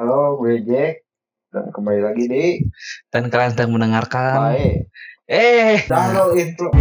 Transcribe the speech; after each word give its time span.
Halo, 0.00 0.40
gue 0.40 0.64
Jack. 0.64 1.04
Dan 1.52 1.68
kembali 1.76 2.00
lagi 2.00 2.24
di 2.24 2.64
dan 3.12 3.28
kalian 3.28 3.52
sedang 3.52 3.76
mendengarkan 3.76 4.56
Bae. 4.56 4.88
eh 5.28 5.84
Daro 5.84 6.32
intro. 6.32 6.72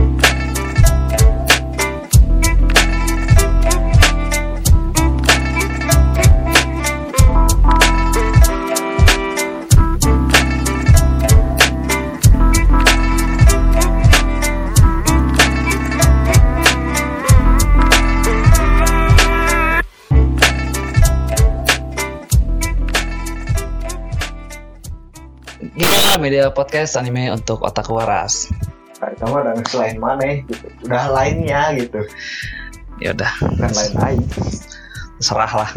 Media 26.29 26.53
podcast 26.53 26.93
anime 26.93 27.33
untuk 27.33 27.65
otak 27.65 27.89
waras. 27.89 28.53
Nah, 29.01 29.09
itu 29.09 29.25
mah 29.25 29.41
dan 29.41 29.57
selain 29.65 29.97
mana 29.97 30.45
gitu. 30.45 30.69
Udah 30.85 31.09
lainnya 31.09 31.73
gitu. 31.73 32.05
ya 33.01 33.17
udah. 33.17 33.33
Bukan 33.57 33.71
lain 33.73 33.93
lain. 33.97 34.19
serah 35.17 35.49
lah. 35.49 35.71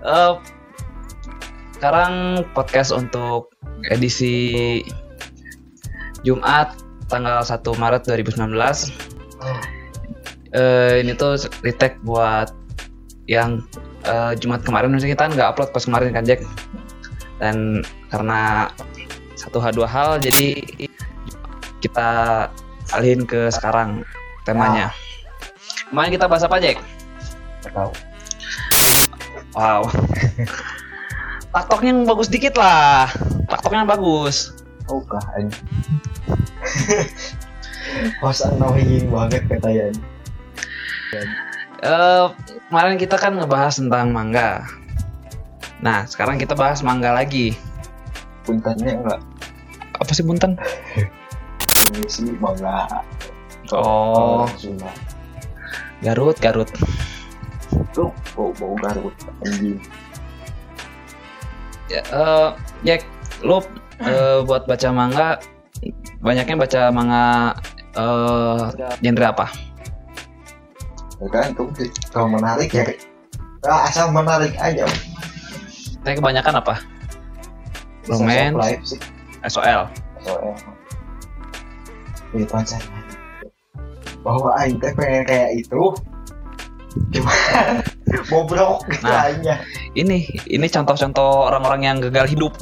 Eh, 0.00 0.32
sekarang 1.76 2.40
podcast 2.56 2.96
untuk 2.96 3.52
edisi 3.92 4.80
Jumat 6.24 6.72
tanggal 7.12 7.44
1 7.44 7.60
Maret 7.60 8.08
2019 8.08 8.48
Eh, 10.56 11.04
ini 11.04 11.12
tuh 11.20 11.36
retake 11.60 12.00
buat 12.00 12.48
yang 13.28 13.60
eh, 14.08 14.32
Jumat 14.40 14.64
kemarin. 14.64 14.88
Maksudnya 14.88 15.20
kita 15.20 15.36
nggak 15.36 15.48
upload 15.52 15.70
pas 15.76 15.84
kemarin 15.84 16.16
kan 16.16 16.24
Jack? 16.24 16.40
Dan 17.36 17.84
karena 18.08 18.72
satu 19.40 19.56
hal 19.56 19.72
dua 19.72 19.88
hal 19.88 20.20
jadi 20.20 20.60
kita 21.80 22.08
alihin 22.92 23.24
ke 23.24 23.48
sekarang 23.48 24.04
temanya 24.44 24.92
kemarin 25.88 26.12
kita 26.12 26.28
bahas 26.28 26.44
apa 26.44 26.60
Jack? 26.60 26.76
Tahu. 27.64 27.90
Wow 29.56 29.88
taktoknya 31.56 31.90
yang 31.96 32.04
bagus 32.04 32.28
dikit 32.28 32.54
lah 32.60 33.08
taktoknya 33.48 33.88
bagus 33.88 34.52
Oh, 34.90 35.06
aja. 35.06 35.46
Host 38.18 38.42
annoying 38.42 39.06
banget 39.06 39.46
katanya. 39.46 39.94
Eh, 41.80 42.26
kemarin 42.68 43.00
kita 43.00 43.16
kan 43.16 43.34
ngebahas 43.34 43.80
tentang 43.80 44.12
manga 44.12 44.62
nah 45.80 46.04
sekarang 46.04 46.36
kita 46.36 46.52
bahas 46.52 46.84
manga 46.84 47.08
lagi 47.10 47.56
Puntennya 48.44 48.96
enggak. 48.96 49.20
apa 50.00 50.10
sih 50.16 50.24
bunten? 50.24 50.56
Ini 51.92 52.08
sih 52.08 52.32
bangga. 52.40 52.88
Oh, 53.76 54.48
Sunda. 54.56 54.88
Garut, 56.00 56.36
Garut. 56.40 56.70
Tuh, 57.92 58.08
bau 58.32 58.50
bau 58.56 58.74
Garut 58.80 59.12
anjing. 59.44 59.76
Ya, 61.92 62.00
eh, 62.00 62.48
Jack, 62.86 63.04
lu 63.44 63.60
eh, 64.00 64.40
buat 64.46 64.64
baca 64.64 64.88
manga, 64.88 65.36
banyaknya 66.24 66.56
baca 66.56 66.80
manga 66.88 67.24
eh 67.90 68.62
genre 69.02 69.26
apa? 69.26 69.46
Tergantung 71.20 71.68
sih. 71.76 71.90
Kalau 72.08 72.32
menarik 72.32 72.72
ya 72.72 72.86
Ah, 73.68 73.84
asal 73.84 74.08
menarik 74.08 74.56
aja. 74.56 74.88
Tapi 76.00 76.16
kebanyakan 76.16 76.64
apa? 76.64 76.80
Romance. 78.06 78.56
Live 78.56 78.84
sih. 78.86 79.00
SOL. 79.42 79.88
soalnya 80.20 80.52
di 82.30 82.44
pacar 82.44 82.78
bahwa 84.20 84.52
Aing 84.54 84.76
teh 84.76 84.92
pengen 84.92 85.24
kayak 85.24 85.50
itu 85.56 85.82
gimana 87.08 87.80
bobrok 88.30 88.84
gitu 88.86 89.02
Nah. 89.02 89.26
aja 89.26 89.54
Ini, 89.90 90.22
ini 90.46 90.66
contoh-contoh 90.66 91.50
orang-orang 91.50 91.82
yang 91.82 91.96
gagal 92.00 92.30
hidup. 92.30 92.54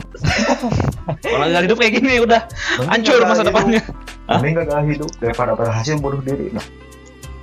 Orang 1.27 1.51
gagal 1.51 1.63
hidup 1.67 1.77
kayak 1.77 1.95
gini 1.95 2.15
udah 2.19 2.41
hancur 2.87 3.21
masa 3.21 3.43
depannya. 3.43 3.85
ini 4.31 4.49
gagal 4.55 4.81
hidup 4.87 5.11
daripada 5.19 5.53
berhasil 5.53 5.97
bunuh 5.97 6.23
diri 6.23 6.49
nah 6.51 6.65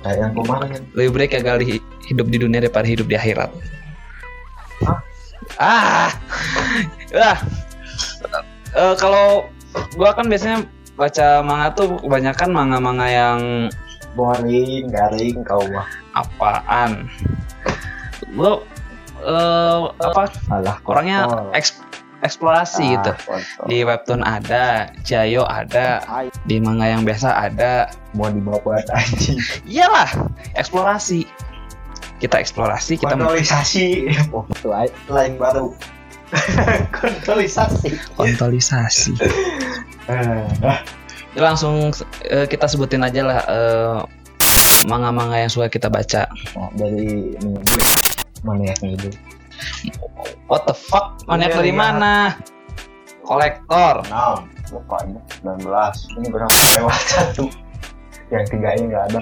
kayak 0.02 0.18
yang 0.18 0.32
kemarin 0.34 0.80
Lebih 0.90 1.10
baik 1.12 1.30
gagal 1.36 1.58
hi- 1.62 1.84
hidup 2.04 2.26
di 2.26 2.38
dunia 2.40 2.58
daripada 2.58 2.82
hidup 2.84 3.04
di 3.04 3.14
akhirat. 3.14 3.50
Hah? 4.82 4.98
Ah, 5.56 6.10
ah. 7.14 7.38
Eh, 8.76 8.94
kalau 8.96 9.48
gua 9.96 10.12
kan 10.12 10.28
biasanya 10.28 10.64
baca 10.96 11.40
manga 11.44 11.68
tuh 11.76 11.96
kebanyakan 12.00 12.48
manga-manga 12.52 13.06
yang 13.08 13.40
boring 14.16 14.88
garing 14.88 15.44
kau 15.44 15.60
mah 15.68 15.88
apaan? 16.12 17.08
Gua 18.32 18.60
eh, 19.20 19.80
apa? 20.00 20.22
alah 20.48 20.76
Orangnya 20.84 21.28
eks- 21.52 21.84
eksplorasi 22.20 22.84
Ah, 22.84 22.92
gitu. 22.96 23.12
kontol. 23.28 23.64
Di 23.68 23.78
webtoon 23.84 24.22
ada, 24.24 24.88
Jayo 25.04 25.44
ada, 25.44 26.00
di 26.48 26.56
manga 26.58 26.88
yang 26.88 27.04
biasa 27.04 27.28
ada. 27.32 27.92
mau 28.16 28.32
dibawa 28.32 28.56
buat 28.64 28.88
anjing 28.88 29.36
Iyalah, 29.68 30.08
eksplorasi. 30.56 31.28
Kita 32.16 32.40
eksplorasi, 32.40 32.96
kita 32.96 33.12
kontrolisasi 33.12 34.08
oh, 34.32 34.48
lain 35.12 35.36
baru 35.36 35.76
kontrolisasi 37.00 37.90
kontolisasi. 38.18 39.12
Eh, 40.10 40.46
Ya, 41.36 41.52
langsung 41.52 41.92
eh, 42.24 42.48
kita 42.48 42.64
sebutin 42.64 43.04
aja 43.04 43.20
lah 43.20 43.40
eh, 43.44 43.98
manga-manga 44.88 45.36
yang 45.36 45.52
suka 45.52 45.68
kita 45.68 45.92
baca. 45.92 46.24
Nah, 46.56 46.70
dari 46.80 47.36
ini 47.36 47.60
mana 48.40 48.72
yang 48.72 48.96
hidup 48.96 49.12
What 50.48 50.64
the 50.64 50.72
fuck? 50.72 51.20
Maniak 51.28 51.52
Iya, 51.52 51.56
dari 51.60 51.72
iya. 51.72 51.76
mana? 51.76 52.14
Kolektor. 53.26 54.00
enam 54.06 54.46
bapaknya 54.72 55.20
19 55.42 56.18
ini 56.18 56.26
berapa 56.30 56.56
lewat 56.80 57.00
satu 57.06 57.44
yang 58.30 58.44
tiga 58.50 58.74
ini 58.78 58.84
nggak 58.90 59.04
ada 59.14 59.20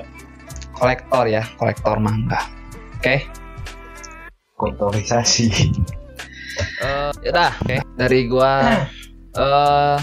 Kolektor 0.75 1.25
ya, 1.31 1.43
kolektor 1.59 1.97
manga. 1.99 2.41
Oke. 2.99 3.27
kontrolisasi 4.55 5.51
Eh, 6.59 7.11
yaudah, 7.27 7.53
oke. 7.63 7.77
Dari 7.99 8.21
gua 8.31 8.53
eh 9.41 9.99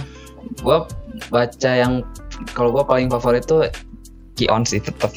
gua 0.61 0.77
baca 1.31 1.71
yang 1.71 2.03
kalau 2.51 2.73
gua 2.73 2.83
paling 2.83 3.07
favorit 3.07 3.45
tuh 3.47 3.67
Kion 4.35 4.63
sih 4.65 4.81
tetap. 4.81 5.11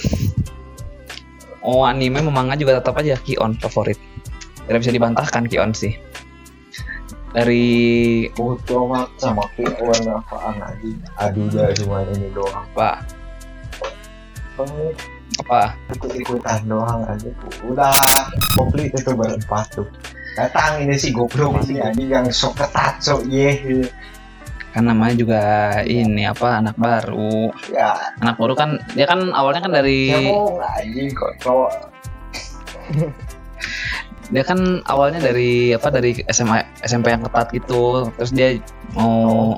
Oh 1.64 1.86
anime 1.88 2.20
sama 2.20 2.32
manga 2.44 2.54
juga 2.60 2.78
tetap 2.78 3.00
aja 3.00 3.16
Kion 3.24 3.56
favorit. 3.58 3.98
Tidak 4.68 4.78
bisa 4.80 4.92
dibantahkan 4.92 5.48
Kion 5.48 5.72
sih. 5.72 5.96
Dari 7.34 7.66
butuh 8.38 8.86
amat 8.86 9.10
sama 9.18 9.42
warna 9.58 10.22
apaan 10.22 10.54
aja 10.62 10.86
aduh 11.18 11.50
udah 11.50 11.66
cuma 11.74 12.06
ini 12.14 12.30
doang 12.30 12.62
apa? 12.62 13.02
Apa? 15.42 15.74
ikut 15.90 16.14
ikutan 16.14 16.62
doang 16.70 17.02
aja 17.10 17.26
udah 17.66 17.90
komplit 18.54 18.94
itu 18.94 19.10
berempat 19.18 19.66
tuh 19.74 19.88
datang 20.34 20.82
ini 20.82 20.94
si 20.94 21.10
goblok 21.10 21.62
ini 21.64 21.78
anjing 21.78 22.10
yang 22.10 22.26
sok 22.28 22.58
ketat 22.58 22.98
sok 22.98 23.22
ye 23.26 23.82
Kan 24.70 24.90
namanya 24.90 25.14
juga 25.14 25.42
ini 25.86 26.26
apa 26.26 26.58
anak 26.58 26.74
baru. 26.74 27.54
ya 27.70 27.94
Anak 28.18 28.34
baru 28.36 28.58
kan 28.58 28.82
dia 28.92 29.06
kan 29.06 29.30
awalnya 29.30 29.62
kan 29.62 29.70
dari 29.72 30.10
ya 30.10 30.18
anjing 30.58 31.14
kok 31.14 31.30
kok 31.38 31.70
dia 34.32 34.42
kan 34.42 34.58
awalnya 34.84 35.20
dari 35.22 35.70
apa 35.70 35.92
dari 35.92 36.16
SMA 36.26 36.58
SMP 36.82 37.12
yang 37.12 37.22
ketat 37.22 37.52
gitu. 37.52 38.10
Terus 38.16 38.30
dia 38.30 38.48
mau 38.92 39.54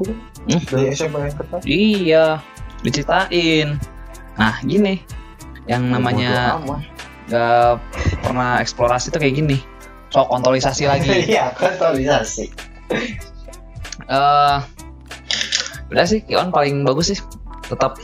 Hmm? 0.47 0.63
dari 0.63 0.93
SMP 0.93 1.17
yang 1.19 1.35
ketat 1.35 1.61
Iya, 1.65 2.27
diceritain. 2.85 3.83
Nah, 4.37 4.55
gini, 4.63 5.03
yang 5.65 5.91
namanya 5.91 6.61
Bodo 6.61 6.77
amat. 6.77 6.81
gak 7.27 7.73
pernah 8.23 8.61
eksplorasi 8.61 9.11
tuh 9.11 9.19
kayak 9.19 9.35
gini. 9.35 9.59
Soal 10.11 10.27
kontrolisasi 10.31 10.87
lagi. 10.87 11.11
iya 11.33 11.51
kontrolisasi 11.55 12.51
Eh, 14.07 14.59
udah 15.91 16.07
sih, 16.07 16.23
Kion 16.23 16.55
paling 16.55 16.87
bagus 16.87 17.11
sih, 17.11 17.19
tetap. 17.67 17.99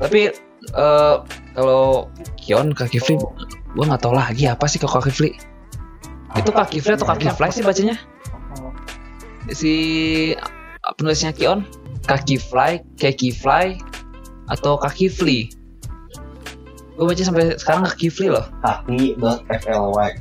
Tapi 0.00 0.32
eh 0.70 1.14
kalau 1.52 2.08
Kion 2.40 2.72
Kak 2.72 2.88
Kifli, 2.88 3.20
gua 3.76 3.84
nggak 3.84 4.00
tahu 4.00 4.16
lagi 4.16 4.48
apa 4.48 4.64
sih 4.64 4.80
Kak 4.80 4.88
Kifli. 5.04 5.36
Itu 6.40 6.50
Kak 6.54 6.72
Kifli 6.72 6.96
atau 6.96 7.04
Kak 7.04 7.20
Kifly 7.20 7.52
sih 7.52 7.60
bacanya? 7.60 8.00
Si 9.52 9.74
penulisnya 10.96 11.36
Kion, 11.36 11.68
Kaki 12.08 12.40
Fly, 12.40 12.80
Keki 12.96 13.30
Fly, 13.36 13.76
atau 14.48 14.80
Kaki 14.80 15.12
Fly. 15.12 15.59
Gue 17.00 17.16
baca 17.16 17.24
sampai 17.24 17.56
sekarang 17.56 17.88
Kaki 17.88 18.12
Fly 18.12 18.28
loh. 18.28 18.44
tapi 18.60 19.16
dot 19.16 19.40
fly 19.48 19.56
fly 19.56 20.12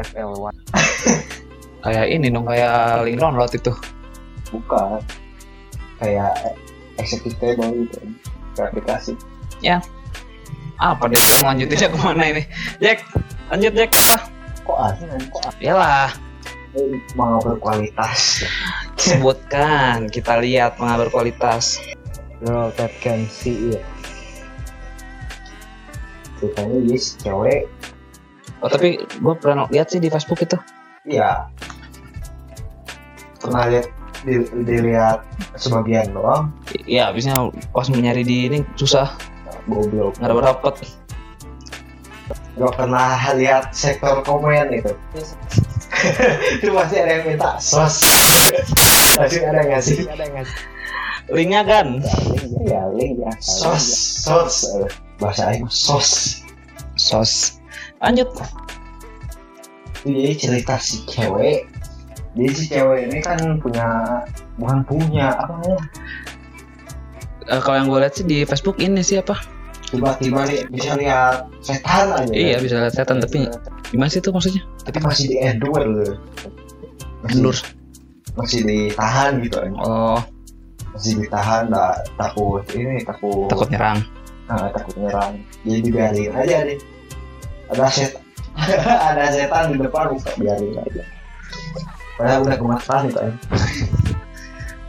kayak 1.83 2.05
ini 2.07 2.31
dong 2.31 2.47
kayak 2.47 3.03
link 3.03 3.19
download 3.19 3.51
itu. 3.51 3.75
Bukan. 4.47 5.03
Kayak 5.99 6.55
executable 6.95 7.83
gitu 7.83 7.99
ke 8.55 8.61
aplikasi. 8.63 9.11
Apa 10.79 11.11
deh 11.11 11.19
Jack 11.19 11.43
lanjutinnya 11.43 11.87
ke 11.91 11.99
mana 11.99 12.23
ini? 12.31 12.43
Jack 12.79 13.03
lanjut 13.51 13.75
Jack. 13.75 13.91
Apa? 13.91 14.17
Kok 14.63 14.77
aneh 14.79 15.19
kok 15.35 15.51
Yalah. 15.59 16.15
Aneh 16.79 17.03
mau 17.19 17.43
berkualitas. 17.43 18.47
Sebutkan 18.95 20.07
kita 20.07 20.39
lihat 20.39 20.79
mengapa 20.79 21.11
berkualitas. 21.11 21.83
Girl 22.39 22.71
that 22.79 22.95
can 23.03 23.27
see 23.27 23.75
it 23.75 23.83
ceritanya 26.39 26.77
dia 26.87 26.97
si 26.99 27.11
cewek. 27.19 27.61
Oh 28.59 28.67
tapi 28.71 28.99
gue 29.03 29.35
pernah 29.39 29.67
lihat 29.71 29.91
sih 29.91 29.99
di 29.99 30.09
Facebook 30.11 30.41
itu. 30.43 30.57
Iya. 31.07 31.47
Pernah 33.39 33.71
lihat 33.71 33.87
di, 34.27 34.43
dilihat 34.67 35.23
sebagian 35.55 36.11
doang. 36.11 36.51
Iya, 36.83 37.11
habisnya 37.11 37.51
pas 37.71 37.87
nyari 37.87 38.23
di 38.23 38.51
ini 38.51 38.59
susah. 38.75 39.15
Goblok. 39.67 40.17
Nggak 40.19 40.29
dapat 40.31 40.43
dapet. 40.43 40.75
Gak 42.59 42.73
pernah 42.75 43.15
lihat 43.39 43.71
sektor 43.71 44.19
komen 44.27 44.75
itu. 44.75 44.91
Itu 46.59 46.71
pasti 46.75 46.95
ada 46.99 47.11
yang 47.19 47.23
minta 47.35 47.55
sos. 47.59 48.03
Pasti 49.19 49.43
ada 49.43 49.63
yang 49.63 49.69
ngasih. 49.75 50.07
Ada 50.07 50.23
yang 50.27 50.35
ngasih 50.39 50.59
linknya 51.29 51.61
kan 51.65 51.87
ya 52.65 52.89
link 52.93 53.21
ya. 53.21 53.31
Sos 53.37 53.85
sos 54.25 54.65
bahasa 55.19 55.51
Aing 55.51 55.67
sos. 55.67 56.41
Sos. 56.95 57.59
Lanjut. 57.99 58.27
Jadi 60.07 60.31
cerita 60.39 60.79
si 60.79 61.03
cewek. 61.05 61.67
Jadi 62.35 62.51
si 62.55 62.63
cewek 62.71 63.11
ini 63.11 63.19
kan 63.19 63.59
punya 63.59 63.87
bukan 64.55 64.79
punya 64.87 65.35
apa 65.35 65.59
namanya? 65.59 65.79
Eh, 67.49 67.59
kalau 67.65 67.75
yang 67.81 67.87
gue 67.89 67.99
lihat 67.99 68.13
sih 68.15 68.25
di 68.25 68.45
Facebook 68.45 68.77
ini 68.79 69.01
sih 69.03 69.19
apa? 69.19 69.35
Tiba-tiba 69.89 70.45
li- 70.45 70.69
bisa 70.69 70.93
lihat 70.93 71.49
setan 71.65 72.13
aja 72.13 72.29
iya 72.29 72.61
bisa 72.61 72.77
lihat 72.77 72.93
setan 72.93 73.17
tapi 73.17 73.49
gimana 73.89 74.05
sih 74.05 74.21
itu 74.21 74.29
maksudnya? 74.29 74.61
Tapi 74.85 75.01
masih 75.01 75.25
di 75.33 75.37
endure 75.41 75.81
loh. 75.81 76.13
Masih, 77.25 77.41
Mundur. 77.41 77.57
masih 78.37 78.59
ditahan 78.69 79.41
gitu 79.41 79.57
kan 79.57 79.73
oh. 79.81 80.21
Masih 80.93 81.25
ditahan 81.25 81.73
tak 81.73 82.05
takut 82.21 82.61
ini 82.77 83.01
takut 83.01 83.49
takut 83.49 83.67
nyerang 83.73 83.97
nah, 84.49 84.67
takut 84.73 84.95
nyerang 84.97 85.33
jadi 85.63 85.79
dibiarin 85.85 86.31
aja 86.33 86.57
deh 86.65 86.79
ada 87.69 87.85
set 87.93 88.17
ada 89.09 89.29
setan 89.31 89.71
di 89.71 89.77
depan 89.79 90.11
bisa 90.11 90.29
biarin 90.35 90.75
aja. 90.75 91.03
Padahal 92.19 92.43
udah 92.43 92.57
kemasan 92.59 93.01
itu 93.07 93.19
kan 93.19 93.33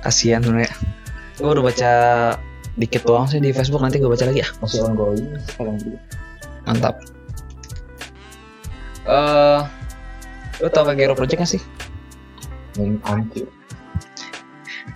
kasihan 0.03 0.41
sebenarnya 0.43 0.73
gue 1.39 1.51
udah 1.51 1.65
baca 1.65 1.93
dikit 2.75 3.03
doang 3.05 3.29
sih 3.29 3.39
di 3.39 3.53
Facebook 3.53 3.85
nanti 3.85 4.01
gue 4.01 4.11
baca 4.11 4.27
lagi 4.27 4.43
ya. 4.43 4.49
Masih 4.59 4.83
ongoing 4.83 5.37
sekarang 5.47 5.77
juga. 5.79 5.99
Mantap. 6.67 6.95
Eh 9.07 9.61
lo 10.61 10.69
tau 10.69 10.85
Kagero 10.85 11.15
Project 11.17 11.41
gak 11.41 11.53
sih? 11.57 11.63
main 12.79 12.97
hancur. 13.03 13.51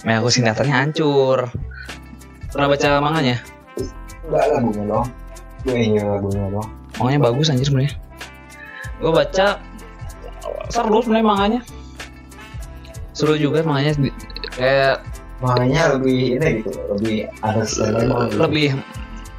Nah, 0.07 0.21
aku 0.23 0.29
singkatannya 0.31 0.75
hancur. 0.75 1.51
Pernah 2.55 2.69
baca 2.71 2.89
manganya? 3.03 3.43
Enggak 4.29 4.45
lagunya 4.53 4.85
dong 4.89 5.07
gue 5.65 5.77
ingin 5.77 6.05
lagunya 6.05 6.45
dong 6.53 6.69
Manganya 6.99 7.21
bagus 7.31 7.51
anjir 7.51 7.67
sebenarnya. 7.67 7.95
Gue 9.03 9.11
baca 9.11 9.47
seru 10.71 10.99
sebenarnya 11.03 11.27
manganya. 11.27 11.61
Seru 13.15 13.35
juga 13.35 13.67
manganya 13.67 13.99
kayak 14.55 15.03
makanya 15.43 15.99
lebih 15.99 16.39
ini 16.39 16.63
gitu 16.63 16.71
lebih 16.95 17.17
ada 17.43 17.67
sebenarnya 17.67 18.39
lebih 18.39 18.69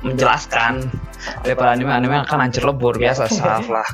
menjelaskan 0.04 0.92
daripada 1.48 1.80
anime. 1.80 1.92
Anime 1.96 2.28
kan 2.28 2.44
hancur 2.44 2.68
lebur 2.68 3.00
biasa 3.00 3.32
saf 3.40 3.72
lah. 3.72 3.88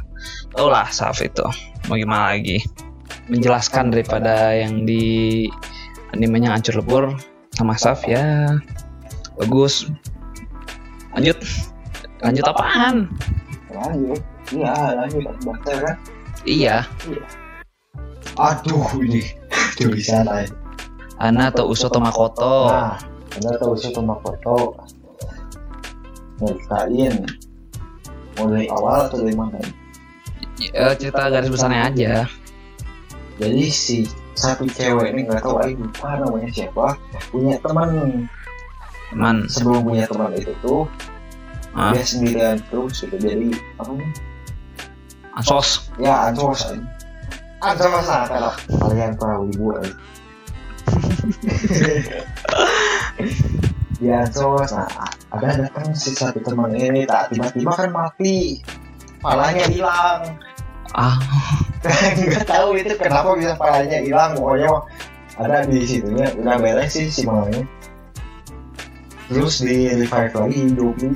Tau 0.58 0.68
lah 0.74 0.90
saf 0.90 1.22
itu 1.22 1.46
mau 1.86 1.98
gimana 1.98 2.34
lagi. 2.34 2.58
Menjelaskan 3.30 3.94
daripada 3.94 4.58
yang 4.58 4.90
di 4.90 5.46
animenya 6.18 6.58
hancur 6.58 6.82
lebur 6.82 7.14
sama 7.54 7.78
saf 7.78 8.10
ya. 8.10 8.58
Bagus 9.38 9.86
lanjut. 11.18 11.38
Lanjut 12.22 12.44
apaan? 12.48 12.96
Lanjut. 13.72 14.22
Iya 14.52 14.74
lanjut. 14.98 15.24
Dokter 15.42 15.76
kan? 15.80 15.96
Iya. 16.44 16.78
Aduh 18.40 18.88
ini 19.04 19.22
tulisan 19.76 20.26
aja 20.30 20.56
Ana 21.22 21.54
atau 21.54 21.70
Uso 21.70 21.92
atau 21.92 22.02
Makoto 22.02 22.70
Nah, 22.72 22.98
anda 23.32 23.56
tahu 23.56 23.80
sih 23.80 23.96
sama 23.96 24.20
foto 24.20 24.76
nyeritain. 26.44 27.24
Mau 28.36 28.52
dari 28.52 28.68
awal 28.68 29.08
atau 29.08 29.24
dari 29.24 29.36
mana? 29.38 29.56
Eh, 30.60 30.94
cerita 31.00 31.32
garis 31.32 31.48
besarnya 31.48 31.88
aja. 31.88 32.14
Jadi 33.40 33.66
si 33.72 34.04
satu 34.36 34.68
cewek 34.68 35.16
ini 35.16 35.30
nggak 35.30 35.48
tahu 35.48 35.64
lagi 35.64 35.80
lupa 35.80 36.20
namanya 36.20 36.50
siapa. 36.52 37.00
Punya 37.32 37.56
teman 37.64 38.28
man 39.12 39.48
sebelum 39.52 39.84
punya 39.84 40.08
teman 40.08 40.32
itu 40.36 40.56
tuh 40.64 40.88
ah, 41.76 41.92
dia 41.92 42.04
sendirian 42.04 42.58
terus 42.72 43.04
gitu 43.04 43.16
jadi 43.20 43.52
apa 43.80 43.92
nih 43.96 44.12
ansos. 45.36 45.92
Ya 46.00 46.32
ansos. 46.32 46.68
Ansos 47.62 48.06
lah 48.08 48.24
kalau 48.28 48.52
kalian 48.88 49.16
para 49.16 49.40
ibu 49.40 49.76
aja 49.80 49.94
ya 54.02 54.26
ansos 54.26 54.74
nah 54.74 54.90
ada 55.32 55.48
datang 55.56 55.96
si 55.96 56.12
satu 56.12 56.42
teman 56.44 56.76
ini 56.76 57.08
tak 57.08 57.32
tiba-tiba 57.32 57.72
kan 57.72 57.90
mati. 57.92 58.60
Palanya 59.22 59.70
hilang. 59.70 60.36
Ah. 60.98 61.16
Nggak 62.20 62.50
tahu 62.50 62.76
itu 62.76 62.98
kenapa 62.98 63.38
bisa 63.38 63.54
palanya 63.56 64.02
hilang 64.02 64.36
pokoknya. 64.36 64.82
Ada 65.40 65.64
di 65.64 65.88
situnya 65.88 66.28
udah 66.36 66.60
beres 66.60 66.92
sih 66.92 67.08
si 67.08 67.24
mamanya 67.24 67.64
terus 69.32 69.64
di 69.64 69.88
revive 69.88 70.36
lagi 70.36 70.60
hidup 70.68 70.96
nih 71.00 71.16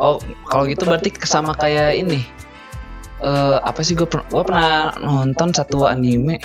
Oh, 0.00 0.16
kalau 0.48 0.64
gitu 0.64 0.88
berarti 0.88 1.12
sama 1.28 1.52
kayak 1.52 1.92
ini. 2.00 2.24
Eh 3.20 3.56
apa 3.60 3.84
sih 3.84 3.92
gue 3.92 4.08
per 4.08 4.24
gua 4.32 4.40
pernah 4.40 4.96
nonton 4.96 5.52
satu 5.52 5.84
anime 5.84 6.40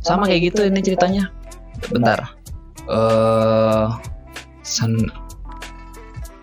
sama 0.00 0.24
kayak 0.24 0.48
gitu 0.48 0.64
ini 0.64 0.80
ceritanya. 0.80 1.28
Bentar. 1.92 2.32
Eh 2.88 3.86
San 4.64 4.96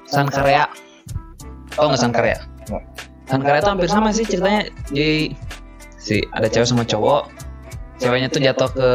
San 0.05 0.29
Korea. 0.29 0.69
Oh 1.81 1.89
nggak 1.89 1.97
San. 1.97 2.13
Nggak. 2.13 2.83
San 3.25 3.41
Korea 3.41 3.59
itu 3.65 3.71
hampir 3.73 3.89
sama 3.89 4.13
sih 4.13 4.29
ceritanya. 4.29 4.69
Jadi 4.93 5.33
si 5.97 6.21
ada 6.37 6.45
cewek 6.45 6.69
sama 6.69 6.85
cowok. 6.85 7.33
Ceweknya 7.97 8.29
tuh 8.29 8.45
jatuh 8.45 8.69
ke 8.69 8.89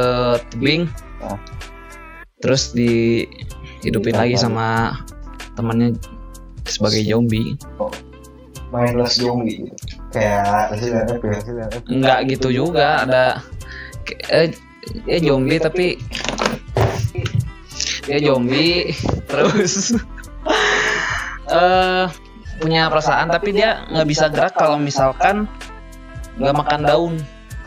tebing. 0.55 0.87
Ah. 1.19 1.35
Terus 2.39 2.71
dihidupin 3.81 4.17
lagi 4.17 4.37
sama 4.37 4.97
temannya 5.57 5.97
sebagai 6.69 7.03
zombie. 7.05 7.57
mindless 8.71 9.19
zombie. 9.19 9.67
Gitu 9.67 10.01
kayak 10.11 10.75
Resident 10.75 11.07
Evil 11.11 11.39
Enggak 11.87 12.19
gitu 12.31 12.49
juga. 12.51 13.07
ada 13.07 13.25
eh, 14.31 14.51
dia 15.07 15.19
zombie 15.23 15.59
tapi 15.63 15.87
dia 18.07 18.19
zombie. 18.23 18.95
terus. 19.27 19.95
Eh 21.51 22.07
punya 22.63 22.87
perasaan 22.87 23.27
tapi 23.27 23.51
dia 23.51 23.83
nggak 23.91 24.07
bisa 24.07 24.31
gerak 24.31 24.55
kalau 24.55 24.79
misalkan 24.79 25.51
nggak 26.39 26.55
makan 26.55 26.81
daun. 26.87 27.15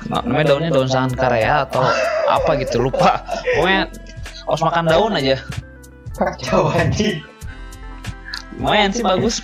Nah, 0.08 0.24
namanya 0.24 0.56
daunnya 0.56 0.72
daun 0.72 0.88
sangkarea 0.88 1.68
atau 1.68 1.84
apa 2.32 2.64
gitu 2.64 2.80
lupa. 2.80 3.20
Pokoknya 3.60 3.92
harus 4.48 4.62
makan 4.64 4.86
daun 4.88 5.20
aja 5.20 5.36
kacau 6.14 6.70
anjing 6.74 7.26
lumayan 8.58 8.94
sih 8.94 9.02
bagus. 9.02 9.42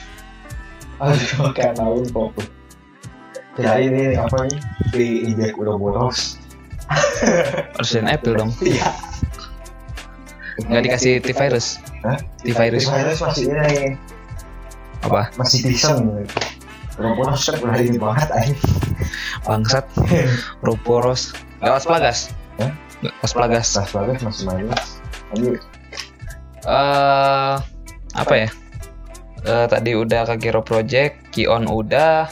aduh 1.01 1.49
kayak 1.55 1.79
daun 1.79 2.05
kok 2.11 2.29
kira 3.59 3.81
ini 3.81 4.15
apa 4.15 4.47
nih 4.47 4.59
di 4.95 5.07
injek 5.27 5.59
udah 5.59 5.75
boros. 5.75 6.39
Resident 7.75 8.07
Evil 8.07 8.39
dong. 8.39 8.51
Iya. 8.63 8.87
Nggak 10.63 10.81
dikasih 10.87 11.13
T-virus? 11.19 11.83
Hah? 12.07 12.19
T-virus? 12.39 12.87
Virus 12.87 13.19
masih 13.19 13.43
ini. 13.51 13.99
Apa? 15.03 15.27
Masih 15.35 15.59
tiseng 15.67 16.23
udah 16.99 17.15
boros 17.15 17.47
kan 17.47 17.59
udah 17.63 17.79
ini 17.79 17.99
banget 17.99 18.27
anjing. 18.31 18.59
Bangsat. 19.43 19.85
Roboros 20.63 21.35
Galas 21.59 21.83
Plagas? 21.83 22.19
Galas 23.03 23.31
Plagas 23.31 23.67
tas 23.75 23.91
bagus 23.95 24.19
masih 24.23 24.43
mindless 24.47 24.99
lanjut 25.31 25.61
eh 26.65 27.55
apa 28.15 28.33
ya? 28.33 28.49
Eh 29.47 29.65
tadi 29.71 29.95
udah 29.95 30.27
Kagero 30.27 30.59
Project 30.59 31.31
Kion 31.31 31.69
udah 31.69 32.27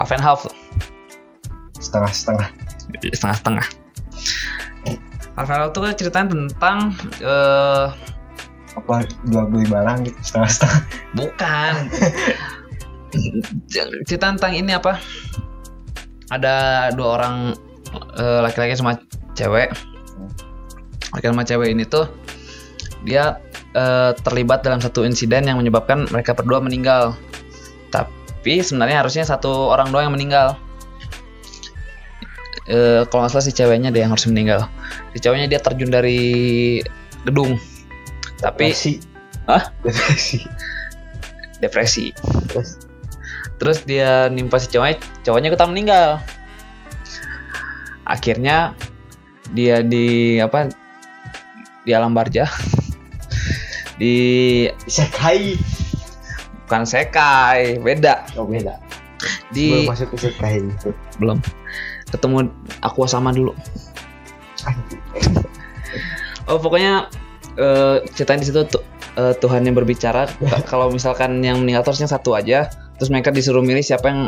Half 0.00 0.14
and 0.14 0.24
Half 0.24 0.46
Star 0.46 2.06
setengah-setengah. 2.08 2.48
Setengah-setengah 3.12 3.66
Alvarado 5.38 5.70
tuh 5.70 5.86
kan 5.86 5.94
ceritanya 5.94 6.26
tentang 6.34 6.78
eh 7.22 7.86
apa 8.74 9.06
jual 9.26 9.46
beli 9.50 9.66
barang 9.70 10.06
gitu 10.06 10.18
setengah-setengah. 10.22 10.80
Bukan. 11.14 11.74
Cerita 14.06 14.34
tentang 14.34 14.54
ini 14.54 14.74
apa? 14.74 14.98
Ada 16.30 16.88
dua 16.94 17.08
orang 17.22 17.54
laki-laki 18.18 18.74
sama 18.74 18.98
cewek. 19.38 19.70
Laki-laki 21.14 21.34
sama 21.34 21.46
cewek 21.46 21.70
ini 21.74 21.86
tuh 21.86 22.10
dia 23.06 23.38
eh, 23.74 24.12
terlibat 24.24 24.66
dalam 24.66 24.82
satu 24.82 25.06
insiden 25.06 25.46
yang 25.46 25.58
menyebabkan 25.60 26.08
mereka 26.10 26.34
berdua 26.34 26.58
meninggal. 26.58 27.14
Tapi 27.94 28.62
sebenarnya 28.62 29.04
harusnya 29.04 29.24
satu 29.26 29.70
orang 29.70 29.90
doang 29.94 30.10
yang 30.10 30.16
meninggal. 30.16 30.58
Eh, 32.68 33.00
kalau 33.08 33.24
nggak 33.24 33.32
salah 33.32 33.46
si 33.46 33.52
ceweknya 33.54 33.88
dia 33.88 34.04
yang 34.04 34.12
harus 34.12 34.28
meninggal. 34.28 34.68
Si 35.16 35.22
ceweknya 35.24 35.48
dia 35.48 35.60
terjun 35.62 35.88
dari 35.88 36.20
gedung. 37.24 37.56
Tapi 38.44 38.70
depresi. 38.70 39.00
Hah? 39.48 39.72
depresi. 39.80 40.38
Depresi. 41.64 42.06
Terus 42.52 42.68
terus 43.58 43.78
dia 43.82 44.30
nimpa 44.30 44.60
si 44.60 44.68
cowoknya 44.68 45.00
cowoknya 45.24 45.48
ikutan 45.48 45.70
meninggal. 45.72 46.08
Akhirnya 48.04 48.76
dia 49.56 49.80
di 49.80 50.36
apa 50.44 50.68
di 51.88 51.96
alam 51.96 52.12
barja 52.12 52.44
di 53.98 54.16
isekai 54.86 55.58
bukan 56.64 56.82
sekai 56.82 57.76
beda. 57.78 58.26
Oh 58.38 58.46
beda. 58.46 58.78
Di 59.50 59.84
belum 59.84 59.90
masuk 59.90 60.14
isekai 60.14 60.62
itu 60.62 60.90
belum. 61.18 61.42
Ketemu 62.08 62.48
aqua 62.80 63.04
sama 63.04 63.34
dulu. 63.34 63.52
Oh 66.48 66.56
pokoknya 66.56 67.10
eh 67.58 67.96
ceritanya 68.14 68.40
di 68.40 68.48
situ 68.48 68.60
tu- 68.64 68.84
eh, 69.18 69.34
Tuhan 69.36 69.66
yang 69.66 69.76
berbicara. 69.76 70.30
K- 70.30 70.64
kalau 70.64 70.88
misalkan 70.88 71.42
yang 71.42 71.60
meninggal 71.60 71.82
tuh 71.82 71.92
harusnya 71.92 72.08
satu 72.08 72.32
aja 72.32 72.70
terus 72.96 73.10
mereka 73.10 73.30
disuruh 73.30 73.60
milih 73.60 73.82
siapa 73.82 74.06
yang 74.08 74.20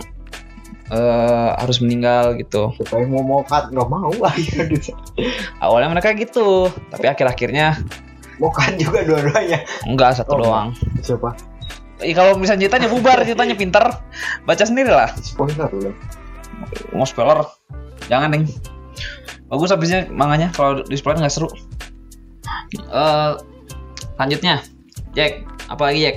eh, 0.91 1.51
harus 1.57 1.79
meninggal 1.81 2.35
gitu. 2.37 2.75
Supaya 2.77 3.07
mau 3.07 3.23
mau 3.23 3.41
cut 3.47 3.71
nggak 3.71 3.89
mau 3.89 4.11
akhirnya 4.27 4.93
awalnya 5.65 5.89
mereka 5.95 6.11
gitu 6.13 6.69
tapi 6.91 7.07
akhir-akhirnya 7.07 7.79
mau 7.81 8.10
cut 8.49 8.81
juga 8.81 9.05
dua-duanya. 9.05 9.61
Enggak 9.85 10.17
satu 10.17 10.41
Oh, 10.41 10.49
doang. 10.49 10.73
Siapa? 11.05 11.37
Ih, 12.01 12.17
kalau 12.17 12.33
misalnya 12.41 12.65
ceritanya 12.65 12.89
bubar 12.89 13.21
ceritanya 13.29 13.53
pinter 13.53 13.85
baca 14.49 14.65
sendiri 14.65 14.89
lah. 14.89 15.13
Spoiler 15.21 15.69
loh 15.69 15.93
mau 16.93 17.09
spoiler? 17.09 17.41
Jangan 18.09 18.33
nih 18.37 18.45
bagus 19.51 19.73
habisnya 19.73 20.07
manganya 20.13 20.53
kalau 20.55 20.85
di 20.85 20.95
spoiler 20.95 21.21
nggak 21.21 21.33
seru. 21.33 21.49
Eh 22.77 23.33
lanjutnya. 24.17 24.61
Jack 25.13 25.43
apa 25.67 25.91
lagi 25.91 26.01
Jack? 26.07 26.17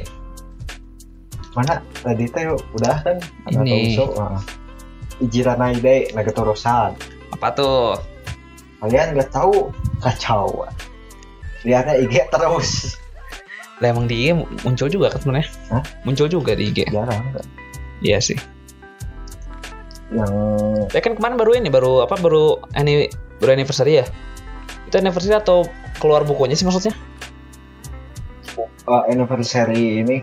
Mana? 1.54 1.82
Tadi 2.02 2.26
teh 2.30 2.46
udah 2.50 2.96
kan? 3.02 3.18
Ini. 3.50 3.98
Naruto, 3.98 4.06
ah. 4.20 4.42
Ijiranai 5.22 5.78
de 5.80 6.10
Nagatoro-san 6.12 6.98
apa 7.34 7.48
tuh? 7.54 7.98
Kalian 8.82 9.16
nggak 9.18 9.32
tahu? 9.32 9.72
Kacau 10.04 10.68
lihatnya 11.64 11.96
IG 12.04 12.28
terus. 12.30 13.00
Lah 13.80 13.92
emang 13.92 14.06
di 14.06 14.28
IG 14.28 14.36
muncul 14.64 14.88
juga 14.92 15.12
kan 15.12 15.20
sebenarnya? 15.24 15.50
Hah? 15.72 15.84
muncul 16.08 16.28
juga 16.30 16.54
di 16.54 16.70
IG 16.70 16.92
jarang 16.92 17.20
nggak? 17.34 17.46
iya 18.04 18.20
sih. 18.20 18.38
Yang 20.14 20.32
ya 20.94 21.02
kan 21.02 21.14
kemarin 21.18 21.36
baru 21.40 21.52
ini 21.58 21.70
baru 21.74 22.06
apa 22.06 22.20
baru 22.20 22.62
ini 22.78 23.10
baru 23.42 23.58
anniversary 23.58 24.04
ya? 24.04 24.06
Itu 24.86 25.00
anniversary 25.00 25.34
atau 25.34 25.66
keluar 25.98 26.22
bukunya 26.28 26.54
sih 26.54 26.68
maksudnya? 26.68 26.94
Uh, 28.86 29.04
anniversary 29.10 30.04
ini. 30.04 30.22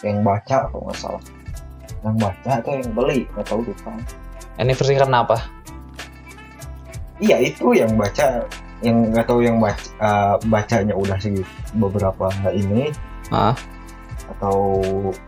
Yang 0.00 0.24
baca 0.24 0.56
kalau 0.72 0.88
nggak 0.88 0.96
salah. 0.96 1.22
Yang 2.00 2.16
baca 2.24 2.50
atau 2.64 2.72
yang 2.72 2.90
beli 2.96 3.28
nggak 3.36 3.46
tahu 3.46 3.60
lupa. 3.68 3.92
Anniversary 4.56 4.96
karena 4.96 5.28
apa? 5.28 5.36
Iya 7.20 7.36
itu 7.52 7.76
yang 7.76 8.00
baca 8.00 8.48
yang 8.80 9.12
nggak 9.12 9.28
tahu 9.28 9.44
yang 9.44 9.60
baca 9.60 9.80
uh, 10.00 10.36
bacanya 10.48 10.94
udah 10.96 11.18
sih 11.20 11.44
beberapa 11.76 12.32
ini. 12.52 12.92
Ah 13.28 13.52
atau 14.36 14.80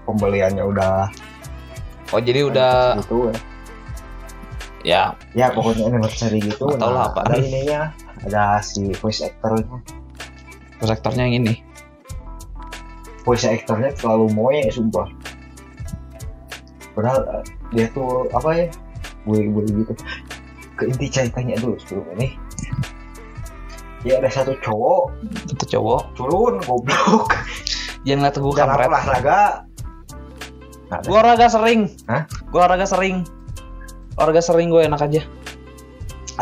pembeliannya 0.06 0.62
udah 0.62 1.10
oh 2.14 2.20
jadi 2.22 2.46
udah 2.46 2.72
gitu 3.02 3.28
ya. 3.28 3.36
Ya. 4.82 5.02
Ya 5.30 5.46
pokoknya 5.54 5.94
anniversary 5.94 6.42
gitu. 6.42 6.66
Nggak 6.66 6.82
tahu 6.82 6.90
lah 6.90 7.06
apa. 7.14 7.20
ada 7.30 7.38
ininya. 7.38 7.80
Ada 8.26 8.58
si 8.66 8.90
voice 8.98 9.22
actornya. 9.22 9.78
Sektornya 10.82 11.30
yang 11.30 11.46
ini. 11.46 11.54
Voice 13.22 13.46
actornya 13.46 13.94
terlalu 13.94 14.26
moe 14.34 14.58
sumpah. 14.74 15.06
Padahal 16.98 17.22
uh, 17.30 17.42
dia 17.70 17.86
tuh 17.94 18.26
apa 18.34 18.50
ya? 18.58 18.66
Gue 19.22 19.46
gue 19.46 19.62
gitu. 19.70 19.94
Ke 20.74 20.90
inti 20.90 21.06
ceritanya 21.06 21.62
dulu 21.62 21.78
sebelum 21.78 22.18
ini 22.18 22.34
ya 24.02 24.18
ada 24.22 24.30
satu 24.30 24.54
cowok. 24.62 25.14
Itu 25.50 25.64
cowok? 25.78 26.02
Turun 26.18 26.54
goblok. 26.62 27.30
Jangan 28.06 28.18
ngeliat 28.18 28.36
gue 28.42 28.52
jangan 28.58 28.74
kampret. 28.74 28.88
olahraga. 28.90 29.40
Gue 31.06 31.16
olahraga 31.16 31.46
sering. 31.46 31.80
Hah? 32.10 32.26
gue 32.26 32.58
olahraga 32.58 32.86
sering. 32.86 33.22
Olahraga 34.18 34.42
sering 34.42 34.68
gue 34.74 34.82
enak 34.82 35.00
aja. 35.06 35.22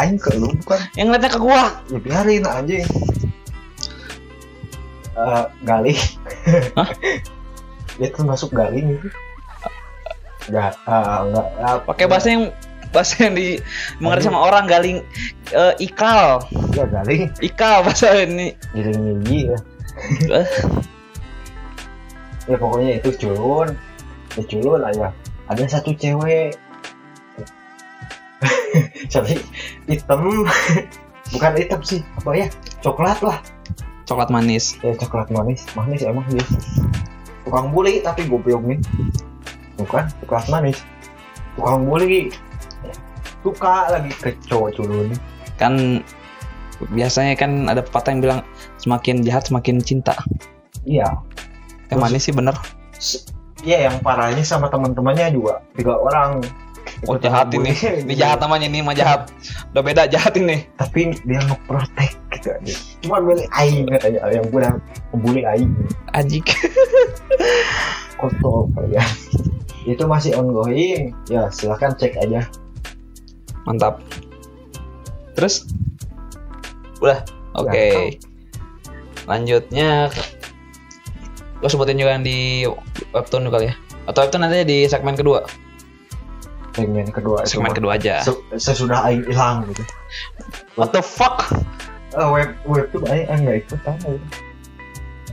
Aing 0.01 0.17
ke 0.17 0.33
lu 0.41 0.49
bukan? 0.65 0.81
Yang 0.97 1.07
ngeliatnya 1.13 1.31
ke 1.31 1.41
gue 1.43 1.61
ya 1.93 1.99
biarin 2.01 2.45
anjing. 2.49 2.87
Eh, 5.21 5.45
galing 5.69 5.99
Hah? 6.79 6.89
dia 8.01 8.09
termasuk 8.09 8.55
galing 8.57 8.97
itu 8.97 9.09
Enggak, 10.49 10.73
ah, 10.89 11.23
enggak, 11.29 11.47
ah, 11.63 11.79
pakai 11.85 12.07
bahasa 12.11 12.27
yang 12.33 12.45
bahasa 12.91 13.27
yang 13.27 13.35
di 13.39 13.59
mengerti 14.03 14.29
sama 14.31 14.41
orang 14.43 14.65
galing 14.67 14.99
eh, 15.55 15.75
ikal. 15.83 16.45
Ya 16.75 16.85
galing. 16.87 17.31
Ikal 17.43 17.87
bahasa 17.87 18.13
ini. 18.27 18.55
Giling 18.75 19.25
gigi 19.25 19.51
ya. 19.51 19.59
Ya 22.51 22.57
pokoknya 22.59 22.99
itu 22.99 23.11
culun. 23.19 23.75
Ya 24.39 24.43
culun 24.47 24.81
aja 24.87 25.15
ada 25.51 25.63
satu 25.67 25.91
cewek. 25.95 26.55
Tapi 29.13 29.35
hitam. 29.91 30.47
Bukan 31.31 31.53
hitam 31.55 31.81
sih 31.87 32.03
apa 32.19 32.31
ya? 32.35 32.47
Coklat 32.83 33.23
lah. 33.23 33.39
Coklat 34.07 34.31
manis. 34.35 34.75
Ya 34.83 34.95
coklat 34.99 35.31
manis. 35.31 35.63
Manis 35.79 36.03
emang 36.03 36.27
dia 36.31 36.43
tukang 37.51 37.73
bully 37.73 37.99
tapi 38.05 38.29
goblok 38.29 38.63
nih 38.63 38.79
bukan 39.75 40.07
coklat 40.23 40.47
manis. 40.53 40.79
Tukang 41.59 41.83
bully 41.89 42.31
suka 43.41 43.89
lagi 43.89 44.13
ke 44.13 44.37
cowok 44.49 44.71
culun 44.77 45.09
kan 45.61 46.05
biasanya 46.89 47.37
kan 47.37 47.69
ada 47.69 47.85
pepatah 47.85 48.17
yang 48.17 48.23
bilang 48.25 48.41
semakin 48.81 49.21
jahat 49.21 49.45
semakin 49.45 49.77
cinta. 49.85 50.17
Iya. 50.89 51.21
Yang 51.93 52.01
manis 52.01 52.23
sih 52.25 52.33
bener. 52.33 52.57
Iya 53.61 53.93
yang 53.93 54.01
parahnya 54.01 54.41
sama 54.41 54.73
teman-temannya 54.73 55.37
juga 55.37 55.61
tiga 55.77 56.01
orang. 56.01 56.41
Oh 57.05 57.21
jahat 57.21 57.53
bully. 57.53 57.77
ini. 57.77 58.09
ini 58.09 58.15
jahat 58.17 58.41
namanya 58.41 58.67
ini 58.73 58.81
mah 58.81 58.97
jahat. 58.97 59.29
Udah 59.77 59.85
beda 59.85 60.09
jahat 60.09 60.33
ini. 60.41 60.65
Tapi 60.81 61.13
dia 61.29 61.45
ngeprotek 61.45 62.17
gitu 62.33 62.57
aja. 62.57 62.75
Cuma 63.05 63.21
milih 63.21 63.45
aing 63.61 63.85
katanya. 63.85 64.25
Yang 64.33 64.45
gue 64.49 64.61
udah 64.65 64.75
membuli 65.13 65.43
aing. 65.45 65.73
Ajik 66.17 66.49
kotor 68.21 68.69
kalian 68.73 69.09
itu 69.85 70.05
masih 70.09 70.33
ongoing. 70.41 71.13
Ya 71.29 71.53
silahkan 71.53 71.93
cek 71.93 72.17
aja 72.17 72.49
mantap. 73.65 74.01
Terus? 75.37 75.69
Udah 77.01 77.25
oke. 77.57 77.73
Ya, 77.73 78.13
lanjutnya 79.25 80.13
lo 81.61 81.69
sebutin 81.69 82.01
juga 82.01 82.17
yang 82.17 82.25
di 82.25 82.65
webtoon 83.13 83.49
juga 83.49 83.61
kali 83.61 83.67
ya. 83.73 83.75
Atau 84.09 84.25
webtoon 84.25 84.43
nanti 84.45 84.65
di 84.65 84.79
segmen 84.89 85.17
kedua. 85.17 85.45
Segmen 86.77 87.09
kedua 87.11 87.45
segmen 87.45 87.73
kedua 87.75 87.97
aja. 88.01 88.25
Se- 88.25 88.57
sesudah 88.57 89.05
aing 89.09 89.25
hilang 89.29 89.69
gitu. 89.69 89.83
What 90.79 90.93
the 90.97 91.03
fuck? 91.05 91.51
Eh, 92.17 92.29
web 92.29 92.57
web 92.65 92.87
tuh 92.91 93.05
aing 93.09 93.27
aing 93.29 93.43
nggak 93.45 93.59
ikutan 93.67 93.97
gitu. 94.03 94.19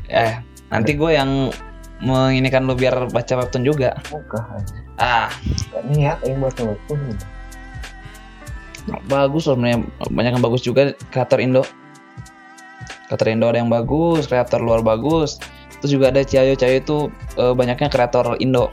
eh 0.07 0.39
nanti 0.71 0.95
gue 0.95 1.11
yang 1.11 1.51
menginikan 1.99 2.63
lu 2.63 2.75
biar 2.79 3.11
baca 3.11 3.33
webtoon 3.43 3.63
juga. 3.67 3.97
Bukan 4.07 4.63
ah. 4.99 5.27
Gak 5.71 5.83
niat 5.91 6.17
aing 6.23 6.39
buat 6.39 6.55
web 6.59 6.79
tuh 6.87 6.97
bagus 9.07 9.47
loh 9.47 9.59
sebenarnya 9.59 9.83
banyak 10.11 10.31
yang 10.39 10.43
bagus 10.43 10.61
juga 10.63 10.95
kreator 11.11 11.43
Indo 11.43 11.63
kreator 13.11 13.27
Indo 13.31 13.45
ada 13.51 13.59
yang 13.59 13.71
bagus 13.71 14.27
kreator 14.27 14.63
luar 14.63 14.79
bagus 14.83 15.39
terus 15.79 15.91
juga 15.91 16.09
ada 16.09 16.23
Ciayo 16.23 16.55
Ciayo 16.55 16.79
itu 16.79 16.97
eh, 17.35 17.53
banyaknya 17.53 17.91
kreator 17.91 18.39
Indo 18.39 18.71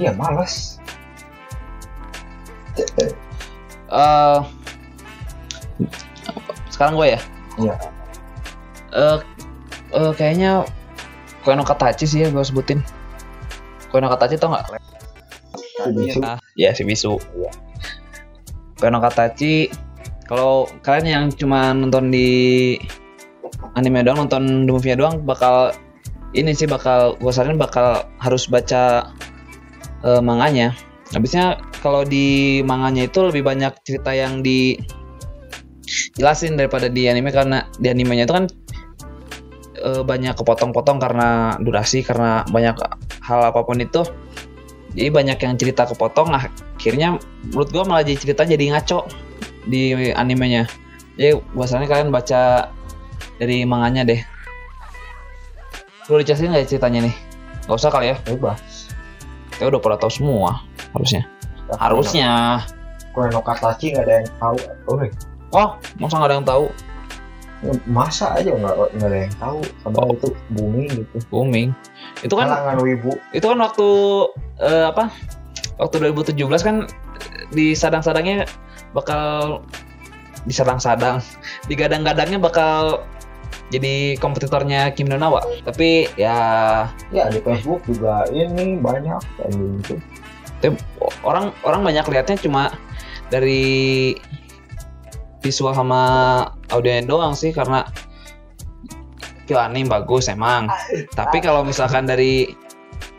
iya 0.00 0.14
males 0.16 0.78
Eh, 3.88 4.40
sekarang 6.68 6.94
gue 7.00 7.16
ya. 7.16 7.20
Iya. 7.56 7.74
Eh, 8.92 9.18
eh, 9.96 10.12
kayaknya 10.14 10.68
Koe 11.42 11.56
no 11.56 11.64
Katachi 11.64 12.04
sih 12.04 12.20
ya 12.24 12.28
gue 12.28 12.44
sebutin. 12.44 12.84
Koe 13.88 14.04
no 14.04 14.12
Katachi 14.12 14.36
tau 14.36 14.52
nggak? 14.52 14.68
Bisu. 15.96 16.20
Ah, 16.20 16.36
ya 16.58 16.76
si 16.76 16.84
Bisu. 16.84 17.16
Koe 17.16 17.50
no 18.86 19.02
Katachi. 19.02 19.66
Kalau 20.28 20.68
kalian 20.84 21.06
yang 21.08 21.24
cuma 21.32 21.74
nonton 21.74 22.12
di 22.12 22.76
anime 23.74 24.04
doang, 24.04 24.28
nonton 24.28 24.68
di 24.68 24.70
movie 24.70 24.94
doang, 24.94 25.24
bakal 25.24 25.72
ini 26.36 26.52
sih 26.52 26.68
bakal 26.68 27.16
gue 27.16 27.32
saranin 27.32 27.56
bakal 27.56 28.04
harus 28.20 28.46
baca 28.46 29.08
eh, 30.04 30.22
manganya. 30.22 30.76
Habisnya 31.10 31.56
kalau 31.80 32.04
di 32.04 32.60
manganya 32.68 33.08
itu 33.08 33.24
lebih 33.24 33.40
banyak 33.40 33.72
cerita 33.82 34.12
yang 34.12 34.44
di 34.44 34.76
jelasin 36.20 36.60
daripada 36.60 36.92
di 36.92 37.08
anime 37.08 37.32
karena 37.32 37.64
di 37.80 37.88
animenya 37.88 38.28
itu 38.28 38.34
kan 38.36 38.44
eh, 39.80 40.02
banyak 40.04 40.36
kepotong-potong 40.36 41.00
karena 41.00 41.56
durasi 41.64 42.04
karena 42.04 42.44
banyak 42.52 42.76
hal 43.24 43.40
apa 43.48 43.64
pun 43.64 43.80
itu 43.80 44.04
jadi 44.98 45.14
banyak 45.14 45.38
yang 45.38 45.54
cerita 45.54 45.86
kepotong 45.86 46.34
nah, 46.34 46.50
akhirnya 46.74 47.22
menurut 47.46 47.70
gua 47.70 47.86
malah 47.86 48.02
jadi 48.02 48.18
cerita 48.18 48.42
jadi 48.42 48.74
ngaco 48.74 49.06
di 49.70 49.94
animenya 50.18 50.66
jadi 51.14 51.38
bahasanya 51.54 51.86
kalian 51.86 52.10
baca 52.10 52.74
dari 53.38 53.62
manganya 53.62 54.02
deh 54.02 54.20
lu 56.10 56.18
dicasihin 56.18 56.50
nggak 56.50 56.66
ya 56.66 56.68
ceritanya 56.74 57.00
nih 57.06 57.14
Gak 57.68 57.76
usah 57.84 57.92
kali 57.92 58.10
ya 58.10 58.16
Bebas. 58.24 58.88
kita 59.52 59.68
udah 59.68 59.76
pada 59.76 59.96
tahu 60.00 60.08
semua 60.10 60.64
harusnya 60.96 61.28
harusnya 61.76 62.64
Koe 63.12 63.28
no 63.28 63.44
Katachi 63.44 63.92
nggak 63.92 64.04
ada 64.04 64.14
yang 64.22 64.28
tahu. 64.38 64.56
Oh, 64.88 64.96
oh 65.52 65.68
masa 66.00 66.14
nggak 66.16 66.28
ada 66.32 66.36
yang 66.38 66.48
tahu 66.48 66.64
masa 67.90 68.26
aja 68.38 68.50
nggak 68.54 68.74
nggak 68.94 69.08
ada 69.10 69.18
yang 69.26 69.34
tahu. 69.42 69.60
Padahal 69.82 70.06
Oh. 70.06 70.14
itu 70.14 70.28
booming 70.54 70.90
gitu. 71.02 71.16
booming 71.28 71.68
itu 72.20 72.34
kan 72.34 72.48
Kalangan 72.50 72.78
wibu. 72.82 73.12
itu 73.30 73.46
kan 73.46 73.58
waktu 73.58 73.88
eh, 74.58 74.86
apa 74.90 75.10
waktu 75.78 75.94
2017 76.10 76.34
kan 76.60 76.76
di 77.50 77.72
sadang-sadangnya 77.72 78.44
bakal 78.92 79.60
disadang-sadang 80.44 81.22
digadang-gadangnya 81.70 82.38
bakal 82.38 83.02
jadi 83.68 84.16
kompetitornya 84.16 84.96
Kim 84.96 85.12
No 85.12 85.20
Nawa 85.20 85.44
tapi 85.62 86.08
ya 86.16 86.88
Ya 87.12 87.28
di 87.28 87.38
Facebook 87.44 87.84
juga 87.84 88.24
ini 88.32 88.80
banyak 88.80 89.20
kayak 89.36 89.52
gitu. 89.84 89.94
tapi 90.58 90.74
orang 91.22 91.52
orang 91.62 91.84
banyak 91.84 92.04
lihatnya 92.08 92.40
cuma 92.40 92.72
dari 93.28 94.16
visual 95.38 95.70
sama 95.70 96.00
audionya 96.72 97.04
doang 97.06 97.36
sih 97.36 97.52
karena 97.52 97.84
anime 99.56 99.88
bagus 99.88 100.28
emang. 100.28 100.68
Tapi 101.16 101.40
kalau 101.40 101.64
misalkan 101.64 102.04
dari 102.04 102.52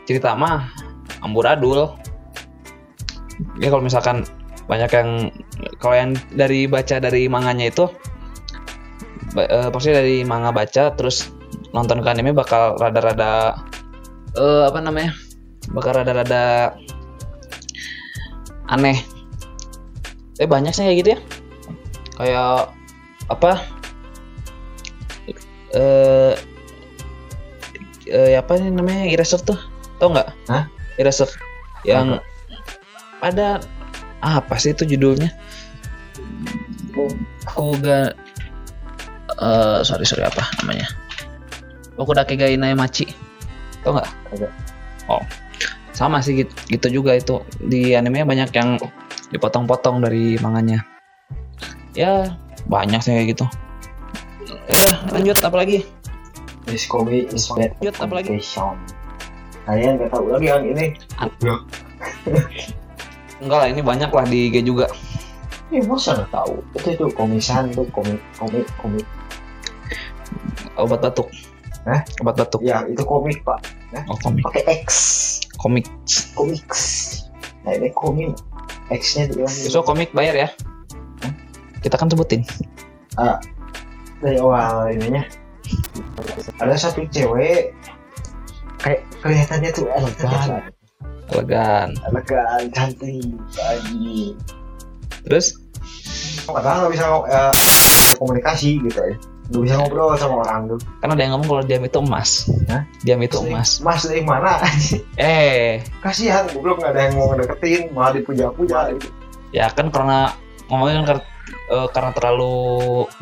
cerita 0.06 0.34
mah 0.38 0.70
amburadul 1.26 1.98
ya 3.58 3.72
kalau 3.72 3.82
misalkan 3.82 4.26
banyak 4.68 4.90
yang 4.92 5.10
kalau 5.82 5.94
yang 5.96 6.10
dari 6.34 6.70
baca 6.70 7.02
dari 7.02 7.26
manganya 7.26 7.72
itu 7.72 7.90
eh, 9.34 9.68
pasti 9.72 9.90
dari 9.90 10.22
manga 10.22 10.54
baca 10.54 10.94
terus 10.94 11.32
nonton 11.74 12.02
ke 12.02 12.08
anime 12.10 12.34
bakal 12.34 12.74
rada-rada 12.78 13.54
eh 14.34 14.62
apa 14.66 14.78
namanya 14.78 15.14
bakal 15.74 15.94
rada-rada 16.02 16.74
aneh. 18.70 19.02
Eh 20.38 20.48
banyak 20.48 20.72
sih 20.72 20.86
kayak 20.86 20.98
gitu 21.02 21.08
ya. 21.14 21.20
Kayak 22.16 22.72
apa 23.28 23.79
eh 25.74 26.34
eh 28.10 28.34
apa 28.34 28.58
sih 28.58 28.70
namanya? 28.70 29.06
Eraser 29.06 29.40
tuh 29.42 29.58
tau 30.02 30.10
nggak? 30.10 30.28
Hah? 30.50 30.64
eraser 31.00 31.32
yang 31.88 32.20
ada 33.24 33.56
apa 34.20 34.54
sih 34.60 34.76
itu 34.76 34.84
judulnya? 34.84 35.32
Aku 37.48 37.72
gak 37.80 38.12
eh 39.40 39.80
sorry 39.86 40.04
sorry 40.04 40.28
apa 40.28 40.44
namanya? 40.60 40.88
Aku 41.96 42.12
udah 42.12 42.28
kayak 42.28 42.52
Gaina 42.52 42.76
Machi 42.76 43.08
tau 43.80 43.96
nggak? 43.96 44.08
Oh 45.08 45.24
sama 45.96 46.24
sih 46.24 46.44
gitu, 46.44 46.52
gitu 46.68 46.86
juga 47.00 47.16
itu. 47.16 47.44
Di 47.60 47.96
animenya 47.96 48.24
banyak 48.28 48.50
yang 48.56 48.80
dipotong-potong 49.32 50.00
dari 50.04 50.40
manganya. 50.40 50.84
Ya 51.92 52.36
banyak 52.68 53.00
sih 53.00 53.12
kayak 53.16 53.36
gitu 53.36 53.46
udah 54.80 54.94
lanjut 55.12 55.36
apa 55.40 55.56
lagi 55.56 55.78
This 56.64 56.86
comedy 56.86 57.26
is 57.28 57.50
bad 57.50 57.74
Lanjut, 57.80 57.96
apa 57.98 58.12
lagi? 58.14 58.30
Kalian 59.60 59.92
nggak 59.98 60.10
tahu 60.10 60.24
lagi 60.30 60.46
yang 60.46 60.64
ini. 60.64 60.86
Enggak 63.40 63.58
lah 63.58 63.68
ini 63.68 63.80
banyak 63.80 64.08
lah 64.08 64.24
di 64.24 64.48
IG 64.48 64.64
juga 64.64 64.86
Ya 65.68 65.80
masa 65.84 66.16
nggak 66.16 66.30
tahu? 66.30 66.54
Itu 66.74 66.88
itu 66.90 67.06
komisan 67.12 67.70
tuh 67.70 67.86
komik 67.90 68.18
komik 68.36 68.66
komik. 68.78 69.06
obat 70.74 71.00
batuk 71.00 71.28
Hah? 71.84 72.00
obat 72.20 72.34
batuk 72.36 72.60
Ya 72.62 72.82
itu 72.86 73.02
komik 73.02 73.40
pak. 73.42 73.60
oh 74.06 74.16
komik 74.18 74.44
Pakai 74.46 74.80
X. 74.80 74.88
komik 75.56 75.86
Komiks. 76.32 76.82
Nah 77.62 77.76
ini 77.76 77.92
komik. 77.92 78.32
X-nya 78.90 79.28
di 79.28 79.38
mana? 79.38 79.52
besok 79.52 79.84
komik 79.84 80.10
bayar 80.10 80.34
ya 80.34 80.48
kita 81.80 81.94
kan 81.94 82.10
sebutin 82.10 82.42
dari 84.20 84.36
awal 84.36 84.92
ininya 84.92 85.24
ada 86.60 86.74
satu 86.76 87.04
cewek 87.08 87.72
kayak 88.80 89.00
kelihatannya 89.20 89.70
tuh 89.72 89.86
elegan 89.92 90.62
elegan 91.32 91.88
elegan 92.08 92.62
cantik 92.72 93.24
lagi 93.56 94.36
terus 95.24 95.56
padahal 96.48 96.86
nggak 96.86 96.92
bisa 96.96 97.06
uh, 97.08 97.54
komunikasi 98.16 98.80
gitu 98.84 98.98
ya 98.98 99.16
nggak 99.50 99.62
bisa 99.66 99.74
ngobrol 99.82 100.14
sama 100.14 100.46
orang 100.46 100.70
tuh 100.70 100.78
kan 101.02 101.08
ada 101.10 101.22
yang 101.26 101.32
ngomong 101.34 101.48
kalau 101.50 101.62
diam 101.66 101.82
itu 101.82 101.98
emas 101.98 102.30
Hah? 102.70 102.82
diam 103.02 103.20
itu 103.20 103.36
emas 103.42 103.82
mas 103.82 104.02
dari 104.06 104.22
mana 104.22 104.62
eh 105.18 105.82
kasihan 106.00 106.46
goblok 106.54 106.78
nggak 106.78 106.92
ada 106.94 107.00
yang 107.10 107.14
mau 107.18 107.34
deketin 107.34 107.90
malah 107.90 108.14
dipuja-puja 108.14 108.94
gitu. 108.94 109.08
ya 109.50 109.66
kan 109.74 109.90
karena 109.90 110.30
ngomongnya 110.70 111.02
kan 111.02 111.18
eh, 111.50 111.88
karena 111.94 112.10
terlalu 112.14 112.54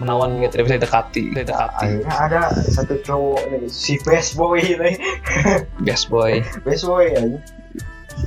menawan 0.00 0.40
gitu 0.40 0.58
tidak 0.58 0.64
bisa 0.66 0.76
didekati. 0.80 1.24
Didekati. 1.32 1.84
Akhirnya 1.84 2.14
ada 2.14 2.42
satu 2.68 2.94
cowok 3.02 3.40
nih 3.52 3.68
si 3.68 4.00
best 4.02 4.36
boy 4.38 4.60
ini. 4.60 4.96
Best 5.86 6.08
boy. 6.12 6.40
Best 6.64 6.84
boy 6.84 7.06
aja 7.08 7.38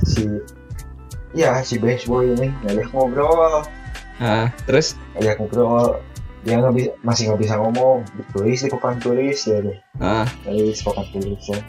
si 0.08 0.24
ya 1.36 1.60
si 1.60 1.76
best 1.76 2.08
boy 2.08 2.32
ini 2.32 2.48
ngajak 2.64 2.88
ngobrol. 2.92 3.64
Nah, 4.20 4.48
terus? 4.64 4.96
Ngajak 5.18 5.36
ngobrol. 5.42 6.00
Dia 6.42 6.58
nggak 6.58 6.74
bisa 6.74 6.90
masih 7.06 7.22
nggak 7.30 7.40
bisa 7.42 7.54
ngomong. 7.60 8.02
Ditulis 8.18 8.64
di 8.64 8.68
papan 8.70 8.96
tulis 8.98 9.38
ya 9.46 9.58
deh. 9.62 9.78
Nah, 10.00 10.26
tulis 10.42 10.78
papan 10.82 11.06
tulis 11.12 11.42
ya. 11.46 11.60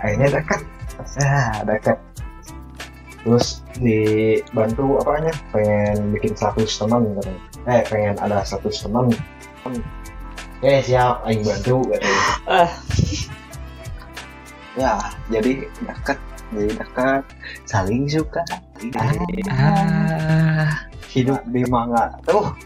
Akhirnya 0.00 0.28
dekat. 0.40 0.60
Nah 1.00 1.64
dekat 1.64 2.09
terus 3.20 3.60
dibantu 3.76 4.96
apanya 5.04 5.32
pengen 5.52 6.16
bikin 6.16 6.32
status 6.32 6.80
teman 6.80 7.04
katanya. 7.20 7.42
Eh 7.68 7.82
pengen 7.88 8.14
ada 8.16 8.40
status 8.40 8.84
teman. 8.84 9.12
Eh 10.64 10.80
siap 10.80 11.24
aing 11.28 11.44
bantu 11.44 11.84
katanya. 11.88 12.22
Ah. 12.48 12.70
ya 14.78 14.92
jadi 15.28 15.68
dekat 15.84 16.18
jadi 16.56 16.70
dekat. 16.80 17.22
Saling 17.68 18.08
suka. 18.08 18.44
Ah. 19.52 20.88
Hidup 21.12 21.44
di 21.52 21.66
manga 21.68 22.16
tuh 22.24 22.56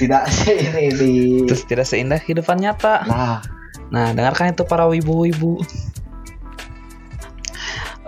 tidak 0.00 0.24
sih 0.32 0.56
ini. 0.56 0.88
Di 0.96 1.14
terus 1.44 1.68
tidak 1.68 1.84
seindah 1.84 2.16
kehidupan 2.16 2.64
nyata. 2.64 3.04
Nah. 3.04 3.38
Nah 3.92 4.16
dengarkan 4.16 4.56
itu 4.56 4.64
para 4.64 4.88
wibu-wibu. 4.88 5.60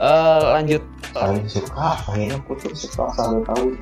Eh 0.00 0.42
lanjut 0.56 0.93
saling 1.14 1.46
suka 1.46 2.02
akhirnya 2.02 2.42
putus 2.42 2.82
setelah 2.82 3.14
satu 3.14 3.38
tahun. 3.46 3.78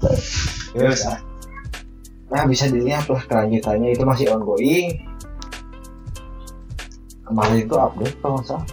Terus, 0.70 1.00
ah. 1.08 1.18
nah 2.30 2.44
bisa 2.46 2.68
dilihat 2.68 3.08
lah 3.08 3.24
kelanjutannya. 3.24 3.96
Itu 3.96 4.04
masih 4.04 4.30
ongoing. 4.36 5.00
Kemarin 7.24 7.64
itu 7.64 7.74
update 7.74 8.16
kalau 8.20 8.38
nggak 8.38 8.46
salah. 8.46 8.66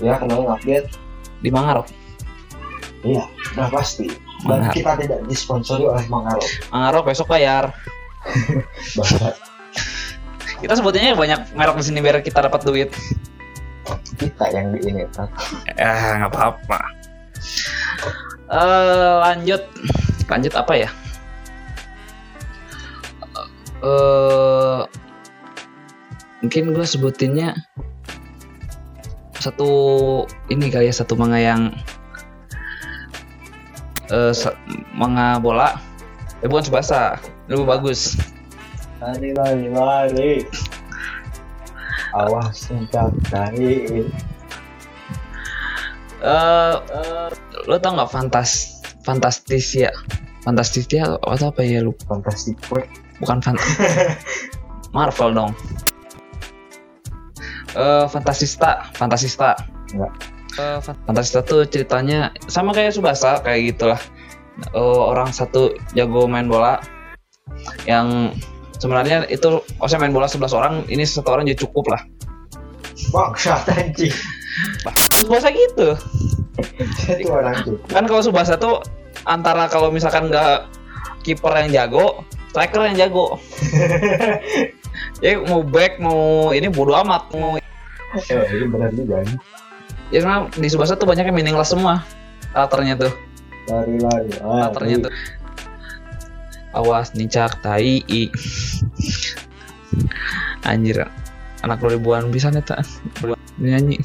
Ya 0.00 0.16
kemarin 0.18 0.48
update. 0.50 0.88
Di 1.44 1.50
Mangarok 1.50 1.90
udah 3.52 3.68
pasti. 3.68 4.08
Dan 4.42 4.66
Mangarok. 4.66 4.74
kita 4.74 4.92
tidak 4.98 5.20
disponsori 5.30 5.84
oleh 5.86 6.02
Mangarok 6.10 6.50
Mangarok 6.74 7.04
besok 7.14 7.30
bayar 7.30 7.70
kita 10.62 10.78
sebutnya 10.78 11.12
banyak 11.12 11.52
merek 11.52 11.76
di 11.76 11.84
sini 11.84 11.98
biar 11.98 12.22
kita 12.22 12.46
dapat 12.46 12.62
duit 12.62 12.90
kita 14.14 14.46
yang 14.54 14.70
di 14.70 14.78
ini 14.86 15.02
kan 15.10 15.26
Ya 15.74 16.22
nggak 16.22 16.30
apa-apa. 16.30 16.78
Eh 18.46 19.12
lanjut, 19.18 19.62
lanjut 20.30 20.54
apa 20.54 20.72
ya? 20.78 20.90
Eh 23.82 24.80
mungkin 26.38 26.64
gue 26.70 26.86
sebutinnya 26.86 27.58
satu 29.34 29.70
ini 30.46 30.70
kali 30.70 30.86
ya 30.86 30.94
satu 30.94 31.18
manga 31.18 31.42
yang 31.42 31.74
eh 34.06 34.30
sa- 34.30 34.54
manga 34.94 35.42
bola, 35.42 35.74
eh 36.38 36.46
bukan 36.46 36.62
subasa, 36.62 37.18
lebih 37.50 37.66
bagus. 37.66 38.14
Lari 39.02 39.30
lari 39.34 39.66
lari 39.68 40.32
awas 42.14 42.54
singkat 42.54 43.10
dari 43.26 44.06
Eh 46.22 46.74
lo 47.66 47.74
tau 47.82 47.98
nggak 47.98 48.10
fantas 48.14 48.78
fantastis 49.02 49.74
ya? 49.74 49.90
Fantastis 50.46 50.86
ya 50.86 51.18
atau 51.18 51.50
apa 51.50 51.66
ya 51.66 51.82
lu? 51.82 51.90
fantastic 52.06 52.54
four 52.62 52.86
bukan 53.18 53.42
fan 53.42 53.58
Marvel 54.96 55.34
dong 55.34 55.52
Eh 57.74 58.06
Fantasista 58.06 58.86
Fantasista 58.94 59.58
Enggak. 59.90 60.12
Fan- 60.84 60.98
Fantasista 61.08 61.40
tuh 61.42 61.66
ceritanya 61.66 62.30
sama 62.46 62.70
kayak 62.70 62.94
Subasa 62.94 63.42
kayak 63.42 63.74
gitulah 63.74 64.00
Eh, 64.76 64.78
orang 65.02 65.32
satu 65.32 65.72
jago 65.96 66.28
main 66.28 66.44
bola 66.46 66.76
yang 67.88 68.30
sebenarnya 68.82 69.30
itu 69.30 69.62
osnya 69.78 70.02
main 70.02 70.10
bola 70.10 70.26
11 70.26 70.50
orang 70.58 70.74
ini 70.90 71.06
satu 71.06 71.30
orang 71.30 71.46
jadi 71.46 71.62
cukup 71.62 71.94
lah. 71.94 72.02
Bangsat 73.14 73.70
anjing. 73.70 74.10
Subasa 75.22 75.54
gitu. 75.54 75.94
Jadi 77.06 77.30
orang 77.30 77.62
tuh. 77.62 77.78
Kan 77.86 78.10
kalau 78.10 78.26
Subasa 78.26 78.58
tuh 78.58 78.82
antara 79.22 79.70
kalau 79.70 79.94
misalkan 79.94 80.26
nggak 80.26 80.66
kiper 81.22 81.54
yang 81.54 81.70
jago 81.70 82.26
striker 82.50 82.82
yang 82.90 82.98
jago. 82.98 83.26
Ya 85.24 85.38
mau 85.38 85.62
back 85.62 86.02
mau 86.02 86.50
ini 86.50 86.66
bodo 86.66 86.92
amat 86.98 87.30
mau 87.32 87.56
eh 87.56 87.62
itu 88.52 88.66
benar 88.68 88.90
juga 88.92 89.24
ya 90.12 90.20
karena 90.20 90.50
di 90.52 90.68
Subasa 90.68 90.98
tuh 90.98 91.08
banyak 91.08 91.30
yang 91.30 91.32
meaningless 91.32 91.72
semua 91.72 92.04
karakternya 92.52 93.00
tuh. 93.00 93.12
Lari 93.70 93.96
lari 94.02 94.28
karakternya 94.36 95.08
tuh 95.08 95.12
awas 96.72 97.12
nicak 97.14 97.60
tai 97.60 98.00
i. 98.08 98.32
anjir 100.62 101.04
anak 101.62 101.78
2000-an 101.78 102.32
bisa 102.32 102.50
nih 102.50 102.64
tak 102.64 102.82
nyanyi. 103.60 104.00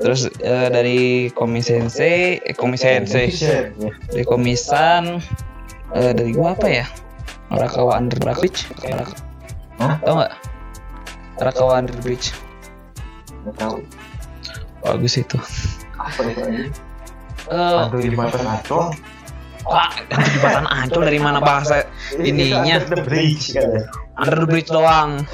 Terus 0.00 0.32
eh, 0.40 0.68
dari 0.72 1.28
komisense 1.36 2.40
eh, 2.40 2.56
komisense 2.56 3.30
dari 4.10 4.24
komisan 4.24 5.20
eh, 5.94 6.12
dari 6.16 6.30
gua 6.32 6.56
apa 6.56 6.68
ya? 6.68 6.86
Arakawa 7.50 7.98
Under 7.98 8.18
Bridge. 8.22 8.70
Hah? 9.80 9.96
tau 10.02 10.14
nggak? 10.22 10.34
Arakawa 11.42 11.72
Under 11.84 11.96
Bridge. 12.00 12.32
Nggak 13.44 13.56
tahu. 13.60 13.76
Bagus 14.80 15.14
itu. 15.20 15.38
Apa 16.00 16.20
itu 16.26 16.40
anjing? 16.40 16.72
Eh 17.50 17.76
aduh 17.82 18.00
di 18.00 18.12
mata 18.14 18.38
acong 18.40 18.94
wah 19.68 19.92
jembatan 20.08 20.66
ancol 20.68 21.02
dari 21.04 21.20
mana 21.20 21.38
bahasa 21.42 21.84
Ininya. 22.16 22.80
the 22.88 23.00
bridge 23.04 23.52
kan 23.52 23.88
Under 24.20 24.44
the 24.44 24.48
Bridge 24.48 24.68
doang. 24.68 25.10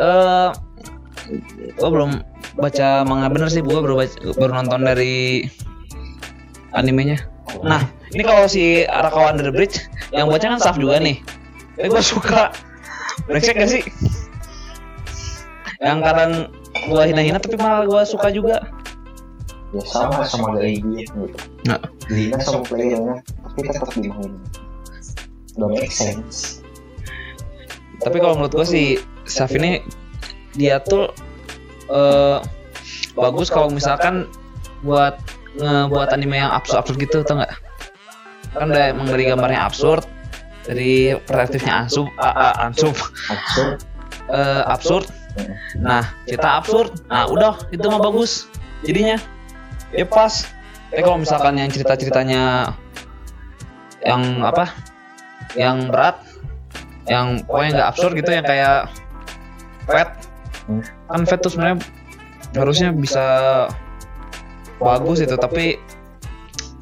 Eh 0.00 0.48
gua 1.76 1.88
belum 1.92 2.10
baca 2.56 3.04
manga. 3.04 3.28
Bener 3.28 3.52
sih 3.52 3.60
gua 3.60 3.84
baru 3.84 4.00
baca, 4.00 4.16
baru 4.32 4.52
nonton 4.64 4.80
dari 4.88 5.44
animenya. 6.72 7.20
Nah 7.60 7.84
ini 8.16 8.24
kalau 8.24 8.48
si 8.48 8.88
Arakawa 8.88 9.36
Under 9.36 9.52
the 9.52 9.54
Bridge 9.54 9.76
yang 10.08 10.32
baca 10.32 10.56
kan 10.56 10.56
staff 10.56 10.80
juga 10.80 11.04
nih. 11.04 11.20
Tapi 11.76 11.92
gua 11.92 12.00
suka. 12.00 12.48
Brengsek 13.28 13.60
gak 13.60 13.70
sih? 13.76 13.84
Yang 15.84 15.98
kadang 16.00 16.32
gua 16.88 17.04
hina-hina 17.04 17.36
tapi 17.36 17.60
malah 17.60 17.84
gua 17.84 18.08
suka 18.08 18.32
juga. 18.32 18.64
Ya 19.76 19.84
sama 19.84 20.24
sama 20.24 20.56
dari 20.56 20.80
dia 20.80 21.04
gitu. 21.04 21.28
Nah. 21.68 21.76
Dihina 22.10 22.38
sama 22.42 22.64
playernya 22.66 23.24
tapi 23.24 23.58
tetap 23.68 23.90
dimainin 23.96 24.40
udah 25.54 25.68
make 25.70 25.94
sense. 25.94 26.60
tapi 28.02 28.18
kalau 28.18 28.34
menurut 28.36 28.52
gua 28.52 28.66
si 28.66 28.98
staff 29.24 29.54
ini 29.54 29.80
dia 30.58 30.82
tuh 30.82 31.10
eh 31.90 32.38
bagus 33.14 33.48
kalau 33.48 33.70
misalkan 33.70 34.26
buat 34.82 35.16
ngebuat 35.58 36.10
anime 36.10 36.42
yang 36.42 36.50
absurd-absurd 36.50 36.98
gitu 36.98 37.22
tau 37.22 37.38
nggak? 37.38 37.54
Kan 38.54 38.70
udah 38.70 38.84
emang 38.90 39.06
dari 39.10 39.30
gambarnya 39.30 39.62
absurd 39.62 40.02
dari 40.66 41.14
perspektifnya 41.28 41.86
ansub 41.86 42.10
a, 42.18 42.52
ansub 42.62 42.94
absurd. 43.30 43.78
Eh, 44.24 44.62
absurd. 44.64 45.04
Nah 45.84 46.00
cerita 46.24 46.56
absurd. 46.56 46.96
Nah 47.12 47.28
udah 47.28 47.60
itu 47.76 47.84
mah 47.92 48.00
bagus 48.00 48.48
jadinya. 48.88 49.20
Ya 49.92 50.08
pas 50.08 50.48
tapi 50.94 51.02
kalau 51.02 51.18
misalkan 51.18 51.58
yang 51.58 51.70
cerita 51.74 51.98
ceritanya 51.98 52.70
yang 54.06 54.22
apa 54.46 54.70
yang 55.58 55.90
berat 55.90 56.22
yang 57.10 57.42
pokoknya 57.42 57.82
nggak 57.82 57.88
absurd 57.90 58.14
gitu 58.14 58.30
yang 58.30 58.46
kayak 58.46 58.86
Hmm. 60.64 60.80
kan 61.12 61.28
Fat 61.28 61.44
tuh 61.44 61.52
sebenarnya 61.52 61.76
harusnya 62.56 62.88
bisa 62.96 63.26
bagus 64.80 65.20
itu 65.20 65.36
tapi 65.36 65.76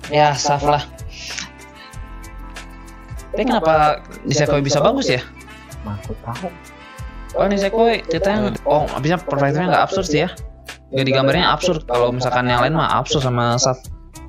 ya 0.07 0.39
saf 0.39 0.63
lah 0.63 0.87
tapi 3.33 3.43
kenapa 3.49 4.05
Nisekoi 4.29 4.61
bisa 4.61 4.79
bagus 4.85 5.09
ya? 5.09 5.25
Aku 5.89 6.13
tahu 6.21 6.53
Oh 7.33 7.49
Nisekoi 7.49 8.05
ceritanya 8.13 8.53
oh 8.69 8.85
bisa 9.01 9.17
perspektifnya 9.19 9.73
nggak 9.73 9.85
absurd 9.89 10.07
sih 10.07 10.21
ya? 10.29 10.31
Gak 10.93 11.09
digambarnya 11.09 11.49
absurd 11.49 11.89
kalau 11.89 12.13
misalkan 12.13 12.53
yang 12.53 12.61
lain 12.61 12.77
mah 12.77 12.93
absurd 12.93 13.25
sama 13.25 13.57
saf. 13.57 13.81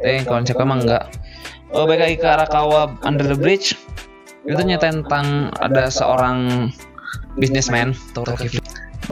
Eh 0.01 0.25
kalau 0.25 0.41
Nisekoi 0.41 0.65
emang 0.65 0.81
enggak. 0.81 1.11
Oh 1.73 1.85
balik 1.85 2.05
lagi 2.05 2.17
ke 2.17 2.27
Arakawa 2.27 2.97
Under 3.05 3.27
the 3.27 3.37
Bridge. 3.37 3.77
Itu 4.47 4.59
nyatain 4.59 5.05
tentang 5.05 5.53
ada 5.61 5.87
seorang 5.93 6.69
businessman 7.37 7.97
Toroki 8.13 8.61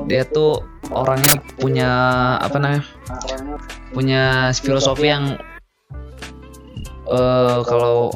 dia 0.07 0.23
tuh 0.27 0.63
orangnya 0.91 1.39
punya 1.59 1.91
apa 2.39 2.57
namanya 2.59 2.83
punya 3.91 4.23
filosofi 4.55 5.11
yang 5.11 5.35
eh 7.11 7.59
kalau 7.67 8.11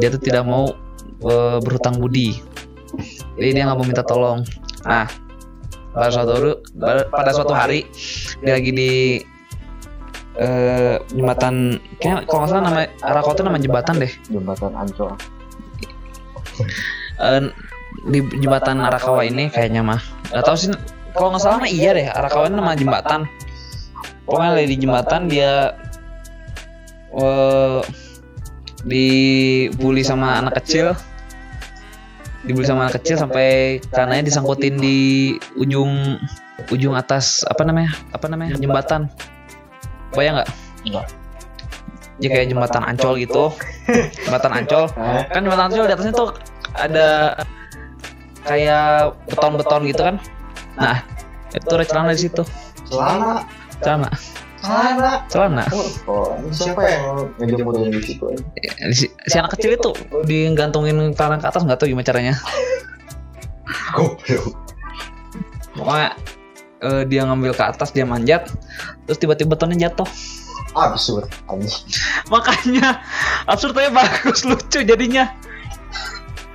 dia 0.00 0.08
tuh 0.08 0.22
tidak 0.22 0.48
mau 0.48 0.72
eh, 1.20 1.58
berhutang 1.60 2.00
budi. 2.00 2.40
Jadi 3.36 3.48
dia 3.52 3.68
nggak 3.68 3.78
mau 3.78 3.86
minta 3.86 4.04
tolong. 4.04 4.40
Nah 4.88 5.06
pada 5.90 6.08
suatu 6.08 6.62
pada 7.10 7.30
suatu 7.34 7.52
hari 7.52 7.84
dia 8.40 8.56
lagi 8.56 8.70
di 8.72 8.92
eh, 10.40 10.96
jembatan 11.12 11.76
kayak 12.00 12.24
kalau 12.24 12.44
nggak 12.44 12.50
salah 12.50 12.64
nama 12.64 12.80
Arako 13.04 13.30
itu 13.36 13.42
nama 13.44 13.58
jembatan 13.60 13.94
deh. 14.00 14.12
Jembatan 14.32 14.72
ancol 14.72 15.12
Eh, 17.20 17.42
di 18.08 18.18
jembatan 18.40 18.80
Arakawa 18.80 19.28
ini 19.28 19.52
kayaknya 19.52 19.84
mah. 19.84 20.00
Nggak 20.32 20.44
tahu 20.44 20.56
sih 20.56 20.68
kalau 21.12 21.36
nggak 21.36 21.42
salah 21.44 21.58
mah 21.60 21.70
iya 21.70 21.90
deh 21.92 22.06
Arakawa 22.08 22.48
ini 22.48 22.56
nama 22.56 22.72
jembatan. 22.72 23.20
Pokoknya 24.24 24.64
di 24.64 24.76
jembatan 24.80 25.22
dia 25.28 25.76
eh 27.10 27.80
dibully 28.88 30.00
sama 30.00 30.40
anak 30.40 30.64
kecil. 30.64 30.96
Dibully 32.48 32.64
sama 32.64 32.88
anak 32.88 33.04
kecil 33.04 33.20
sampai 33.20 33.80
karenanya 33.92 34.24
disangkutin 34.24 34.80
di 34.80 35.36
ujung 35.60 36.16
ujung 36.72 36.96
atas 36.96 37.44
apa 37.44 37.64
namanya 37.64 37.92
apa 38.16 38.26
namanya 38.28 38.56
jembatan 38.56 39.12
bayang 40.14 40.40
nggak? 40.40 40.50
Nggak. 40.86 41.06
ya 42.20 42.28
kayak 42.28 42.52
jembatan 42.52 42.82
ancol 42.84 43.16
gitu. 43.16 43.44
Jembatan 44.28 44.52
ancol. 44.52 44.84
Kan 45.32 45.40
jembatan 45.40 45.66
ancol 45.72 45.84
di 45.88 45.94
atasnya 45.96 46.12
tuh 46.12 46.28
ada 46.76 47.08
kayak 48.44 49.16
beton-beton 49.28 49.82
gitu 49.88 50.02
kan? 50.04 50.16
Nah 50.76 51.00
itu 51.56 51.72
ada 51.72 51.84
celana 51.88 52.12
di 52.12 52.20
situ. 52.20 52.42
Celana. 52.92 53.48
Celana. 53.80 54.10
Celana. 54.60 55.10
Celana. 55.32 55.64
Oh 56.04 56.36
ini 56.44 56.52
siapa 56.52 56.82
yang 56.84 57.04
ngejemur 57.40 57.72
di 57.88 58.00
situ? 58.04 58.24
Eh, 58.60 58.92
si, 58.92 59.08
si 59.08 59.34
anak 59.40 59.56
kecil 59.56 59.80
itu 59.80 59.90
digantungin 60.28 61.16
celana 61.16 61.40
ke 61.40 61.48
atas 61.48 61.64
nggak 61.64 61.80
tahu 61.80 61.88
gimana 61.88 62.04
caranya? 62.04 62.34
Goblok. 63.96 64.54
Pokoknya 65.72 66.10
eh, 66.82 67.02
dia 67.06 67.24
ngambil 67.28 67.52
ke 67.54 67.62
atas 67.64 67.92
dia 67.92 68.04
manjat 68.08 68.48
terus 69.06 69.18
tiba-tiba 69.20 69.54
betonnya 69.56 69.90
jatuh 69.90 70.08
absurd 70.76 71.26
makanya 72.32 73.02
absurd 73.46 73.74
tapi 73.76 73.90
bagus 73.92 74.44
lucu 74.48 74.82
jadinya 74.84 75.32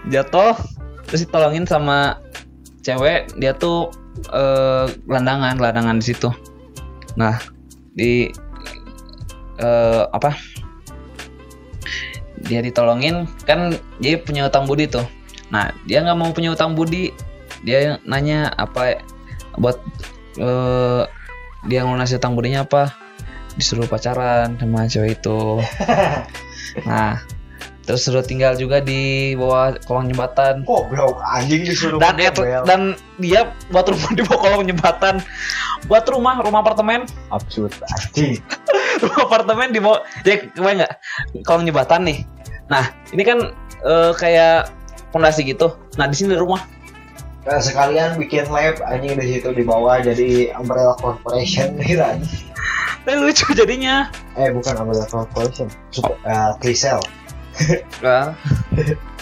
jatuh 0.10 0.58
terus 1.10 1.26
ditolongin 1.26 1.66
sama 1.66 2.22
cewek 2.86 3.30
dia 3.38 3.54
tuh 3.58 3.90
eh, 4.30 4.86
gelandangan 5.06 5.58
gelandangan 5.58 5.98
di 6.02 6.06
situ 6.06 6.30
Nah, 7.16 7.40
di 7.96 8.30
eh 9.56 10.04
apa? 10.12 10.36
Dia 12.46 12.60
ditolongin 12.62 13.26
kan 13.48 13.74
dia 14.04 14.20
punya 14.20 14.46
utang 14.52 14.68
budi 14.68 14.86
tuh. 14.86 15.08
Nah, 15.50 15.72
dia 15.88 16.04
nggak 16.04 16.20
mau 16.20 16.30
punya 16.36 16.54
utang 16.54 16.76
budi. 16.76 17.16
Dia 17.64 17.98
nanya 18.06 18.52
apa 18.60 19.02
buat 19.58 19.80
eh 20.40 21.04
dia 21.66 21.82
ngasih 21.86 22.22
utang 22.22 22.38
budinya 22.38 22.64
apa? 22.66 22.94
Disuruh 23.56 23.88
pacaran 23.88 24.60
sama 24.60 24.88
cewek 24.88 25.22
itu. 25.22 25.40
Nah, 26.84 27.24
terus 27.88 28.04
suruh 28.04 28.20
tinggal 28.20 28.60
juga 28.60 28.84
di 28.84 29.32
bawah 29.40 29.80
kolong 29.88 30.12
jembatan. 30.12 30.68
Goblok 30.68 31.24
anjing 31.24 31.64
disuruh 31.64 32.04
Dan 32.04 32.20
itu, 32.20 32.44
dan 32.68 33.00
dia 33.16 33.48
buat 33.72 33.88
rumah 33.88 34.12
di 34.12 34.22
bawah 34.28 34.40
kolong 34.44 34.68
jembatan. 34.68 35.24
Buat 35.88 36.04
rumah, 36.12 36.44
rumah 36.44 36.60
apartemen, 36.60 37.08
absurd 37.32 37.72
anjing. 37.96 38.44
rumah 39.08 39.24
apartemen 39.24 39.72
di 39.72 39.80
bawah. 39.80 40.04
Ya, 40.28 40.44
kebayang 40.52 40.84
nggak? 40.84 40.94
Kolong 41.48 41.64
jembatan 41.64 42.02
nih. 42.04 42.20
Nah, 42.68 42.92
ini 43.16 43.24
kan 43.24 43.40
eh, 43.88 44.12
kayak 44.20 44.68
fondasi 45.16 45.48
gitu. 45.48 45.80
Nah, 45.96 46.12
di 46.12 46.16
sini 46.20 46.36
rumah. 46.36 46.75
Nah, 47.46 47.62
sekalian 47.62 48.18
bikin 48.18 48.50
lab 48.50 48.82
anjing 48.82 49.22
di 49.22 49.38
situ 49.38 49.54
di 49.54 49.62
bawah 49.62 50.02
jadi 50.02 50.50
umbrella 50.58 50.98
corporation 50.98 51.78
gitu 51.86 52.02
anjing. 52.02 52.50
Tapi 53.06 53.22
lucu 53.22 53.46
jadinya. 53.54 54.10
Eh 54.34 54.50
bukan 54.50 54.82
umbrella 54.82 55.06
corporation, 55.06 55.70
Sup- 55.94 56.18
eh, 56.26 56.52
Clisel. 56.58 56.98
Nah. 58.02 58.34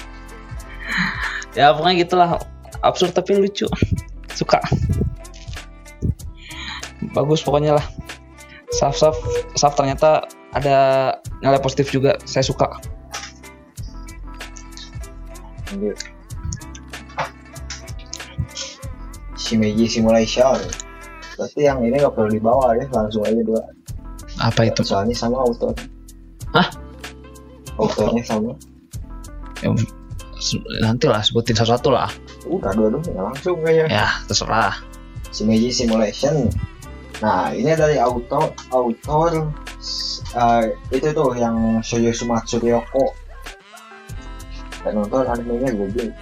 ya 1.57 1.69
pokoknya 1.73 1.95
gitulah 2.05 2.29
absurd 2.81 3.13
tapi 3.13 3.37
lucu 3.37 3.69
suka 4.33 4.59
bagus 7.13 7.45
pokoknya 7.45 7.77
lah 7.77 7.85
Saf 8.73 8.97
Saf 8.97 9.13
Saf 9.53 9.77
ternyata 9.77 10.25
ada 10.53 10.77
nilai 11.45 11.61
positif 11.61 11.93
juga 11.93 12.17
saya 12.25 12.41
suka 12.45 12.81
Lanjut. 15.73 15.97
Shimeji 19.43 19.91
Simulation. 19.91 20.55
Berarti 21.35 21.59
yang 21.67 21.83
ini 21.83 21.99
nggak 21.99 22.15
perlu 22.15 22.31
dibawa 22.31 22.79
ya, 22.79 22.87
langsung 22.95 23.27
aja 23.27 23.41
dua. 23.43 23.61
apa 24.39 24.65
itu 24.65 24.81
Soalnya 24.81 25.13
sama 25.13 25.43
auto. 25.43 25.75
Hah? 26.55 26.67
Autonya 27.77 28.23
sama. 28.23 28.55
Ya, 29.61 29.69
nanti 30.83 31.05
lah 31.07 31.23
sebutin 31.23 31.55
satu-satu 31.55 31.87
lah 31.95 32.11
Udah 32.51 32.75
dua-duanya 32.75 33.31
langsung 33.31 33.63
kayaknya. 33.63 33.87
ya 33.87 34.07
terserah 34.27 34.75
Shimeji 35.33 35.71
Simulation. 35.73 36.51
Nah, 37.23 37.55
ini 37.55 37.71
dari 37.73 37.95
auto 37.97 38.51
autor 38.69 39.47
eh, 40.35 40.63
itu 40.91 41.07
tuh 41.15 41.31
yang 41.33 41.79
Shoyosumatsu 41.79 42.59
Ryoko. 42.59 43.15
Dan 44.83 44.99
nonton 44.99 45.23
animenya 45.25 45.71
gue 45.71 45.87
bilang. 45.95 46.13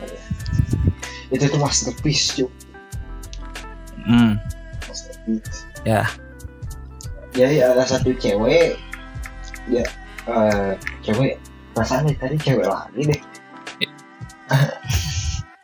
Itu 1.34 1.50
tuh 1.50 1.60
masterpiece 1.60 2.38
cuy. 2.38 2.48
Hmm. 4.06 4.34
Ya. 5.86 6.06
Jadi 7.32 7.64
ada 7.64 7.84
satu 7.88 8.12
cewek, 8.18 8.76
ya 9.72 9.86
eh, 10.28 10.74
cewek 11.06 11.40
nih 11.80 12.16
tadi 12.20 12.36
cewek 12.38 12.68
lagi 12.68 13.02
deh. 13.08 13.22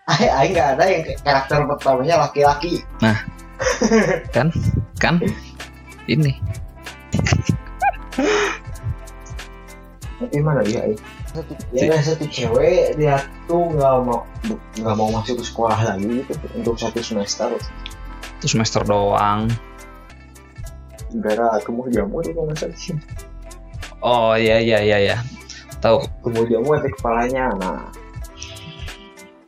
Aing 0.07 0.55
nggak 0.55 0.79
ada 0.79 0.85
yang 0.87 1.03
karakter 1.19 1.67
pertamanya 1.67 2.15
laki-laki. 2.23 2.81
kan 4.35 4.47
kan 4.97 5.21
ini 6.07 6.37
Tapi 10.17 10.41
mana 10.41 10.65
dia? 10.65 10.81
Ya 11.69 11.93
ada 11.93 12.01
satu 12.01 12.25
cewek 12.25 12.97
dia 12.97 13.21
tuh 13.45 13.69
nggak 13.69 13.93
mau 14.01 14.25
nggak 14.81 14.95
mau 14.97 15.09
masuk 15.13 15.37
ke 15.37 15.43
sekolah 15.45 15.77
lagi 15.77 16.25
gitu 16.25 16.33
untuk 16.57 16.75
satu 16.81 17.05
semester. 17.05 17.53
Itu 18.37 18.45
semester 18.47 18.81
doang 18.81 19.49
Gara 21.19 21.55
kemu 21.63 21.87
jamu 21.89 22.19
tuh 22.19 22.35
nggak 22.35 22.57
salah 22.59 22.77
sih. 22.77 22.95
oh 23.99 24.35
iya 24.35 24.59
iya 24.59 24.79
iya 24.83 24.97
ya 25.13 25.17
tahu 25.79 26.03
Kemu 26.25 26.41
jamu 26.49 26.73
ada 26.73 26.89
kepalanya. 26.89 27.45
Nah, 27.57 27.79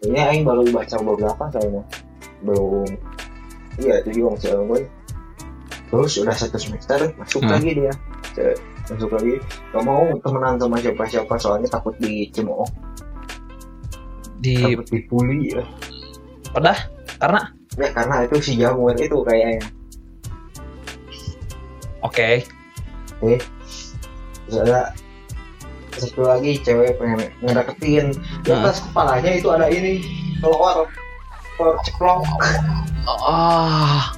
ini 0.05 0.15
aing 0.15 0.43
baru 0.47 0.63
baca 0.71 0.95
beberapa 1.01 1.43
kayaknya. 1.51 1.83
Belum. 2.45 2.87
Iya 3.75 3.99
itu 4.05 4.09
juga 4.23 4.37
masih 4.37 4.49
gue. 4.63 4.81
Terus 5.89 6.13
udah 6.21 6.35
satu 6.37 6.57
semester 6.61 6.99
masuk 7.17 7.41
Hmm. 7.43 7.51
lagi 7.57 7.71
dia. 7.75 7.93
Masuk 8.87 9.09
lagi. 9.11 9.35
Gak 9.73 9.83
mau 9.83 10.05
temenan 10.23 10.55
sama 10.55 10.77
siapa-siapa 10.79 11.33
soalnya 11.35 11.67
takut 11.67 11.97
dicemooh, 11.99 12.69
di 14.39 14.55
takut 14.55 14.87
dipuli 14.87 15.51
ya. 15.51 15.65
pedah 16.55 16.77
karena 17.19 17.41
Ya 17.79 17.87
karena 17.95 18.27
itu 18.27 18.35
si 18.43 18.59
jamuan 18.59 18.99
itu 18.99 19.17
kayaknya. 19.23 19.63
oke. 21.99 22.43
Terus 23.19 24.55
ada 24.55 24.91
satu 25.95 26.23
lagi 26.23 26.59
cewek 26.59 26.95
pengen 26.95 27.27
ngedeketin. 27.39 28.15
Di 28.43 28.49
Nah. 28.51 28.63
atas 28.63 28.83
kepalanya 28.83 29.31
itu 29.31 29.47
ada 29.51 29.67
ini 29.67 30.03
telur. 30.39 30.87
Telur 31.59 31.75
ceplok. 31.83 32.23
Ah. 33.27 34.15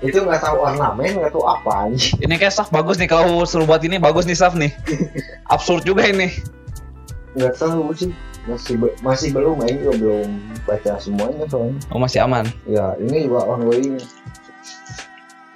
Itu 0.00 0.20
nggak 0.20 0.40
tahu 0.40 0.60
ornamen 0.60 1.16
nggak 1.16 1.32
tahu 1.32 1.44
apa 1.44 1.88
anjing. 1.88 2.16
Ini 2.20 2.34
kayak 2.36 2.52
Saf 2.52 2.68
bagus 2.68 2.96
nih. 2.96 3.08
Kalau 3.08 3.44
suruh 3.44 3.64
buat 3.64 3.80
ini 3.80 3.96
bagus 3.96 4.24
nih 4.24 4.36
Saf 4.36 4.52
nih. 4.56 4.72
Absurd 5.52 5.84
juga 5.84 6.04
ini. 6.04 6.32
Nggak 7.36 7.56
tahu 7.56 7.92
sih 7.96 8.12
masih 8.44 8.74
be- 8.76 8.96
masih 9.00 9.32
belum 9.32 9.56
ini 9.64 9.80
juga 9.84 9.94
belum 10.00 10.28
baca 10.68 10.92
semuanya 11.00 11.44
soalnya. 11.48 11.76
Oh 11.88 12.00
masih 12.00 12.20
aman? 12.24 12.44
Ya 12.68 12.92
ini 13.00 13.24
juga 13.24 13.44
ongoing. 13.48 13.96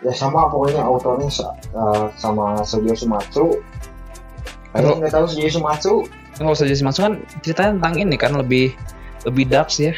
Ya 0.00 0.12
sama 0.14 0.46
pokoknya 0.48 0.80
autornya 0.80 1.28
sa- 1.28 1.56
eh, 1.74 2.06
sama 2.16 2.62
Sujo 2.62 2.94
Sumatsu. 2.94 3.60
Kalau- 4.72 4.96
nggak 5.00 5.12
tahu 5.12 5.26
Sujo 5.26 5.48
Sumatsu? 5.50 5.94
Kalau 6.38 6.54
saja 6.54 6.70
masuk 6.86 7.02
kan 7.02 7.14
ceritanya 7.42 7.70
tentang 7.82 7.94
ini 7.98 8.14
kan 8.14 8.30
lebih 8.38 8.70
lebih 9.26 9.50
dark 9.50 9.74
sih 9.74 9.90
ya. 9.90 9.94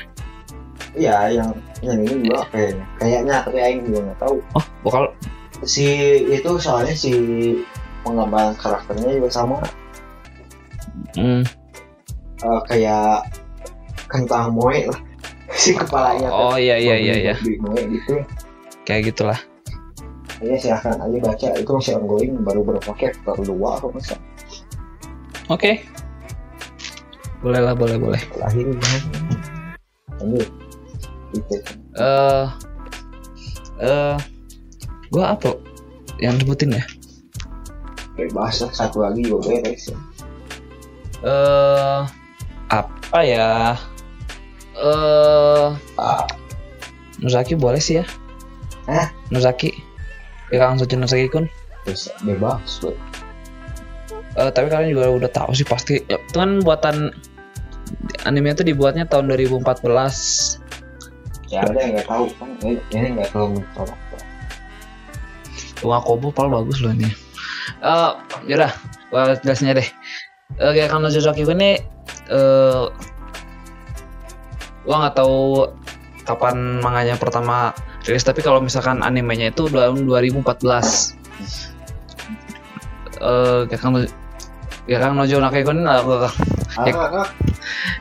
Iya, 0.97 1.17
yang 1.37 1.51
yang 1.85 2.01
ini 2.01 2.25
juga 2.27 2.49
kayaknya. 2.49 2.85
Kayaknya 2.97 3.35
tapi 3.45 3.59
Aing 3.61 3.81
juga 3.87 3.99
nggak 4.09 4.19
tahu. 4.25 4.37
oh 4.57 4.65
bakal 4.83 5.05
Si 5.61 5.85
itu 6.25 6.51
soalnya 6.57 6.97
si 6.97 7.13
pengembangan 8.01 8.57
karakternya 8.57 9.21
juga 9.21 9.29
sama. 9.29 9.61
Hmm, 11.13 11.45
eh, 12.41 12.61
kayak 12.67 13.29
kentang 14.07 14.53
moe 14.53 14.87
lah. 14.87 15.01
Si 15.51 15.75
kepalanya 15.75 16.31
oh 16.31 16.55
iya 16.55 16.79
iya 16.79 16.95
iya 16.95 17.15
iya 17.21 17.35
moe 17.59 17.75
gitu. 17.91 18.23
kayak 18.87 19.11
gitulah 19.13 19.41
Ya 20.41 20.57
silahkan 20.57 20.97
aja 20.97 21.19
baca 21.21 21.49
itu 21.53 21.69
masih 21.69 21.93
ongoing 22.01 22.33
baru 22.41 22.65
berapa 22.65 22.91
chapter 22.97 23.37
dua 23.45 23.77
nggak 23.77 24.01
salah. 24.01 24.23
oke 25.51 25.73
boleh 27.43 27.61
lah 27.61 27.75
boleh 27.75 27.97
boleh 27.99 28.21
Terakhir 28.31 28.67
Lanjut. 30.23 30.49
Gitu. 31.35 31.55
eh 31.99 32.47
eh 33.83 34.17
gua 35.11 35.35
apa 35.35 35.51
yang 36.23 36.39
sebutin 36.39 36.79
ya 36.79 36.85
Bebas 38.15 38.63
lah 38.63 38.71
satu 38.71 39.03
lagi 39.03 39.27
juga 39.27 39.51
beres 39.51 39.91
eh 41.21 42.01
apa 42.71 43.19
ya 43.21 43.75
eh 44.79 45.69
Ah, 45.99 46.25
Nuzaki 47.21 47.59
boleh 47.59 47.83
sih 47.83 48.01
ya 48.01 48.05
Hah? 48.87 49.11
Nuzaki 49.29 49.75
ya 50.51 50.63
Kang 50.63 50.79
Sojo 50.79 50.97
Nuzaki 50.97 51.27
kun 51.29 51.47
terus 51.83 52.13
bebas. 52.23 52.81
Bro. 52.81 52.93
Eh, 54.37 54.51
tapi 54.53 54.69
kalian 54.69 54.95
juga 54.95 55.11
udah 55.11 55.31
tahu 55.33 55.51
sih 55.57 55.65
pasti 55.65 55.99
ya, 56.07 56.21
itu 56.21 56.37
kan 56.39 56.61
buatan 56.63 57.11
anime 58.25 58.55
itu 58.55 58.63
dibuatnya 58.63 59.09
tahun 59.09 59.27
2014 59.33 60.61
Ya 61.51 61.67
ada 61.67 61.75
yang 61.83 61.99
nggak 61.99 62.07
tahu 62.07 62.31
kan 62.39 62.49
ini 62.63 62.79
ini 62.95 63.07
nggak 63.19 63.35
terlalu 63.35 63.59
mencolok. 63.59 63.99
Wah 65.83 65.99
Kobo 66.05 66.29
pal 66.31 66.47
bagus 66.47 66.79
loh 66.85 66.93
ini 66.95 67.09
Eh, 67.81 68.11
yaudah 68.47 68.71
jelasin 69.43 69.73
aja 69.73 69.81
deh 69.83 69.89
Eh, 70.61 70.71
kayak 70.77 70.91
Kano 70.93 71.09
Josaki 71.11 71.43
ini 71.47 71.81
eh 72.31 72.85
gua 74.87 74.97
nggak 75.07 75.17
tahu 75.19 75.67
kapan 76.25 76.79
manganya 76.81 77.19
pertama 77.19 77.75
rilis 78.07 78.25
tapi 78.25 78.41
kalau 78.41 78.63
misalkan 78.63 79.03
animenya 79.03 79.51
itu 79.53 79.69
tahun 79.69 80.07
2014 80.09 80.47
eh 83.21 83.61
kayak 83.69 83.81
Kano 83.83 83.99
kayak 84.89 85.01
Kano 85.05 85.23
Josaki 85.29 85.61
ini. 85.67 85.85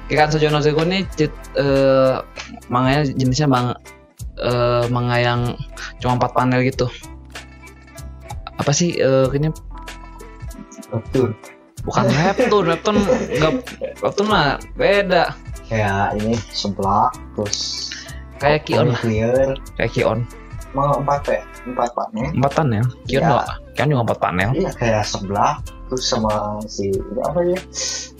Kikan 0.09 0.29
Sojo 0.29 0.49
no 0.49 0.61
Seiko 0.61 0.81
ini 0.85 1.05
cit, 1.13 1.33
eh, 1.57 2.17
manganya 2.69 3.05
jenisnya 3.13 3.45
mang 3.49 3.77
eh, 4.39 4.85
manga 4.89 5.17
yang 5.19 5.53
cuma 6.01 6.17
empat 6.17 6.31
panel 6.33 6.61
gitu. 6.65 6.87
apa 8.59 8.75
sih 8.75 8.91
eh 8.99 9.23
kayaknya 9.31 9.55
betul 10.91 11.31
bukan 11.89 12.05
webtoon 12.05 12.65
webtoon 12.69 12.97
nggak 13.01 13.53
webtoon 14.05 14.27
mah 14.29 14.61
beda. 14.77 15.33
Kayak 15.65 16.17
ini 16.21 16.37
sebelah 16.53 17.09
terus 17.33 17.89
kayak 18.37 18.69
Kion 18.69 18.93
clear? 18.97 19.57
Kayak 19.77 19.91
Kion. 19.97 20.19
Mau 20.77 21.01
empat 21.01 21.25
ya? 21.25 21.41
Empat 21.65 21.89
panel 21.97 22.29
empat 22.37 22.51
panel 22.53 22.85
Kion 23.09 23.21
Ya. 23.25 23.41
Kion 23.73 23.89
juga 23.89 24.03
empat 24.05 24.19
panel 24.21 24.49
iya 24.53 24.71
kayak 24.77 25.03
sebelah 25.05 25.57
terus 25.89 26.05
sama 26.05 26.61
si 26.69 26.93
ini 26.93 27.21
apa 27.25 27.39
ya? 27.41 27.57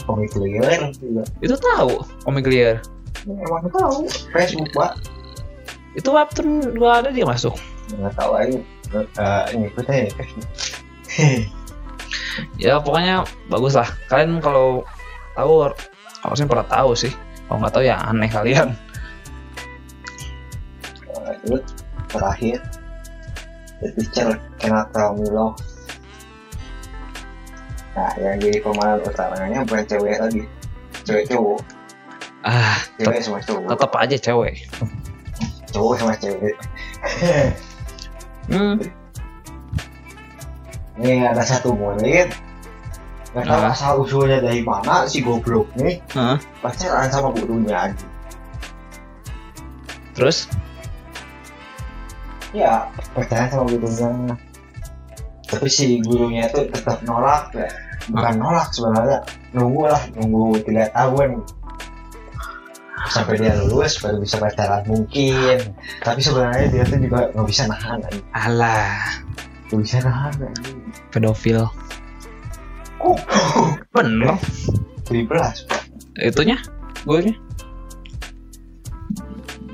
Komik 0.10 0.34
clear 0.34 0.90
juga. 0.98 1.22
Itu 1.38 1.54
tahu 1.62 2.02
Omega 2.26 2.50
Clear? 2.50 2.82
Ini 3.30 3.46
emang 3.46 3.70
tahu. 3.70 4.10
Facebook 4.34 4.74
pak. 4.74 4.98
Itu 5.94 6.10
webtoon 6.10 6.74
gua 6.82 7.06
ada 7.06 7.14
dia 7.14 7.30
masuk. 7.30 7.54
Nggak 7.94 8.18
tahu 8.18 8.34
aja 8.34 8.58
Eh, 8.90 9.44
ngikutnya 9.54 10.10
ya 10.10 10.10
ya 12.62 12.80
pokoknya 12.80 13.26
bagus 13.50 13.76
lah. 13.76 13.90
Kalian 14.08 14.40
kalau 14.40 14.84
tahu 15.36 15.70
harusnya 16.26 16.48
pernah 16.48 16.68
tahu 16.68 16.92
sih. 16.96 17.14
Kalau 17.48 17.58
nggak 17.62 17.74
tahu 17.74 17.84
ya 17.86 17.96
aneh 18.06 18.30
kalian. 18.30 18.76
Terakhir 22.10 22.58
The 23.80 23.88
Teacher 23.96 24.36
Cannot 24.60 24.92
Tell 24.92 25.16
Me 25.16 25.30
Love 25.30 25.56
nah 28.00 28.12
yang 28.16 28.38
jadi 28.40 28.64
pemeran 28.64 29.02
utamanya 29.04 29.60
bukan 29.66 29.84
cewek 29.84 30.16
lagi. 30.22 30.44
Cewek 31.04 31.26
cowok. 31.28 31.60
Ah 32.48 32.80
cewek 32.96 33.20
sama 33.20 33.44
cowok. 33.44 33.76
tetap 33.76 33.92
aja 34.00 34.16
cewek. 34.16 34.56
Cowok 35.76 35.94
sama 36.00 36.14
cewek. 36.16 36.56
Hmm. 38.50 38.82
Ini 41.00 41.24
ada 41.24 41.42
satu 41.42 41.72
murid. 41.74 42.30
Nggak 43.30 43.46
tahu 43.46 43.62
Ah. 43.62 43.70
asal 43.72 43.94
usulnya 44.02 44.42
dari 44.42 44.66
mana 44.66 45.06
si 45.06 45.22
goblok 45.22 45.70
nih 45.78 46.02
Hah? 46.18 46.42
pacaran 46.66 47.14
sama 47.14 47.30
gurunya 47.30 47.94
terus? 50.18 50.50
Ya 52.58 52.90
pacaran 53.14 53.48
sama 53.54 53.70
gurunya. 53.70 54.34
Tapi 55.46 55.70
si 55.70 56.02
gurunya 56.02 56.50
itu 56.50 56.66
tetap 56.74 57.06
nolak 57.06 57.54
ya. 57.54 57.70
Bukan 58.10 58.34
nolak 58.42 58.74
sebenarnya. 58.74 59.22
Nunggu 59.54 59.86
lah 59.86 60.02
nunggu 60.18 60.66
tiga 60.66 60.90
tahun. 60.90 61.46
Sampai 63.14 63.38
dia 63.38 63.54
lulus 63.62 64.02
baru 64.02 64.18
bisa 64.22 64.42
pacaran 64.42 64.82
mungkin. 64.90 65.58
Tapi 66.02 66.20
sebenarnya 66.20 66.66
dia 66.74 66.84
tuh 66.90 66.98
juga 66.98 67.30
nggak 67.34 67.46
bisa 67.46 67.70
nahan 67.70 68.02
alah. 68.34 69.22
Nggak 69.70 69.80
bisa 69.86 69.98
nahan. 70.02 70.34
Pedofil. 71.10 71.70
Oh 73.00 73.18
bener 73.94 74.38
belas. 75.10 75.66
Itunya? 76.20 76.58
Gue 77.08 77.26
nya 77.26 77.36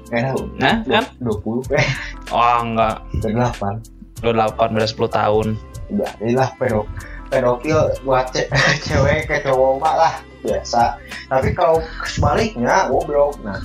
nggak 0.06 0.32
tahu 0.32 0.42
nah 0.62 0.76
kan? 0.86 1.06
dua 1.20 1.38
puluh. 1.42 1.64
Eh. 1.74 1.88
Oh 2.32 2.58
enggak. 2.62 3.02
Delapan. 3.20 3.82
Udah 4.24 4.48
8 4.56 4.78
udah 4.80 4.90
10 4.90 5.12
tahun. 5.12 5.48
Ya 5.92 6.10
inilah 6.24 6.50
pedo 6.58 6.90
pedofil 7.30 7.94
buat 8.08 8.32
ce 8.32 8.48
cewek 8.86 9.28
ke 9.28 9.44
cowok 9.44 9.82
mah 9.82 9.96
lah 9.98 10.14
biasa. 10.42 10.98
Tapi 11.30 11.52
kalau 11.54 11.84
sebaliknya 12.08 12.90
goblok. 12.90 13.38
Nah 13.44 13.60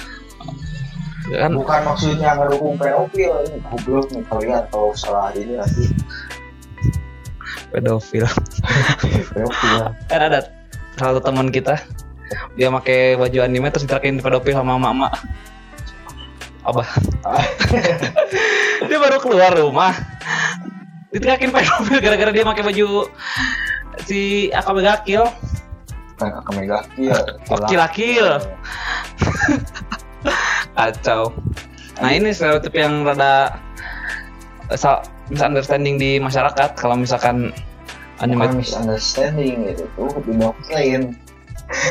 kan? 1.31 1.55
bukan 1.55 1.81
maksudnya 1.87 2.35
ngedukung 2.35 2.75
pedofil 2.77 3.33
ini 3.47 3.59
goblok 3.63 4.07
nih 4.11 4.25
kalian 4.27 4.65
kalau 4.73 4.91
salah 4.97 5.31
ini 5.37 5.55
nanti 5.55 5.87
pedofil. 7.71 8.27
Pedofil. 9.33 9.95
Kan 10.11 10.21
ada 10.21 10.51
salah 10.99 11.17
satu 11.17 11.23
teman 11.33 11.49
kita 11.49 11.81
dia 12.55 12.71
pakai 12.71 13.19
baju 13.19 13.39
anime 13.43 13.75
terus 13.75 13.91
diterakin 13.91 14.23
pedofil 14.23 14.55
sama 14.55 14.79
mama 14.79 15.11
abah 16.63 16.87
dia 18.89 18.99
baru 19.01 19.19
keluar 19.19 19.53
rumah. 19.57 19.95
Diterakin 21.11 21.51
pedofil 21.51 21.99
gara-gara 21.99 22.31
dia 22.31 22.45
pakai 22.47 22.65
baju 22.65 23.09
si 24.07 24.49
Akame 24.55 24.85
ga 24.85 25.03
Kill. 25.03 25.27
Kan 26.21 26.37
akan 26.37 26.53
mega 26.53 26.85
iya 27.01 27.17
Kill-Kill. 27.49 28.29
kacau. 30.77 31.33
Nah 32.01 32.11
ini 32.13 32.33
stereotip 32.33 32.73
yang 32.77 33.05
rada 33.05 33.61
eh, 34.69 34.79
misunderstanding 35.31 35.97
di 35.97 36.19
masyarakat 36.19 36.75
kalau 36.75 36.95
misalkan 36.95 37.55
anime 38.19 38.45
bukan 38.45 38.61
misunderstanding 38.61 39.65
gitu 39.67 39.85
tuh 39.95 40.11
didoktrin 40.23 41.15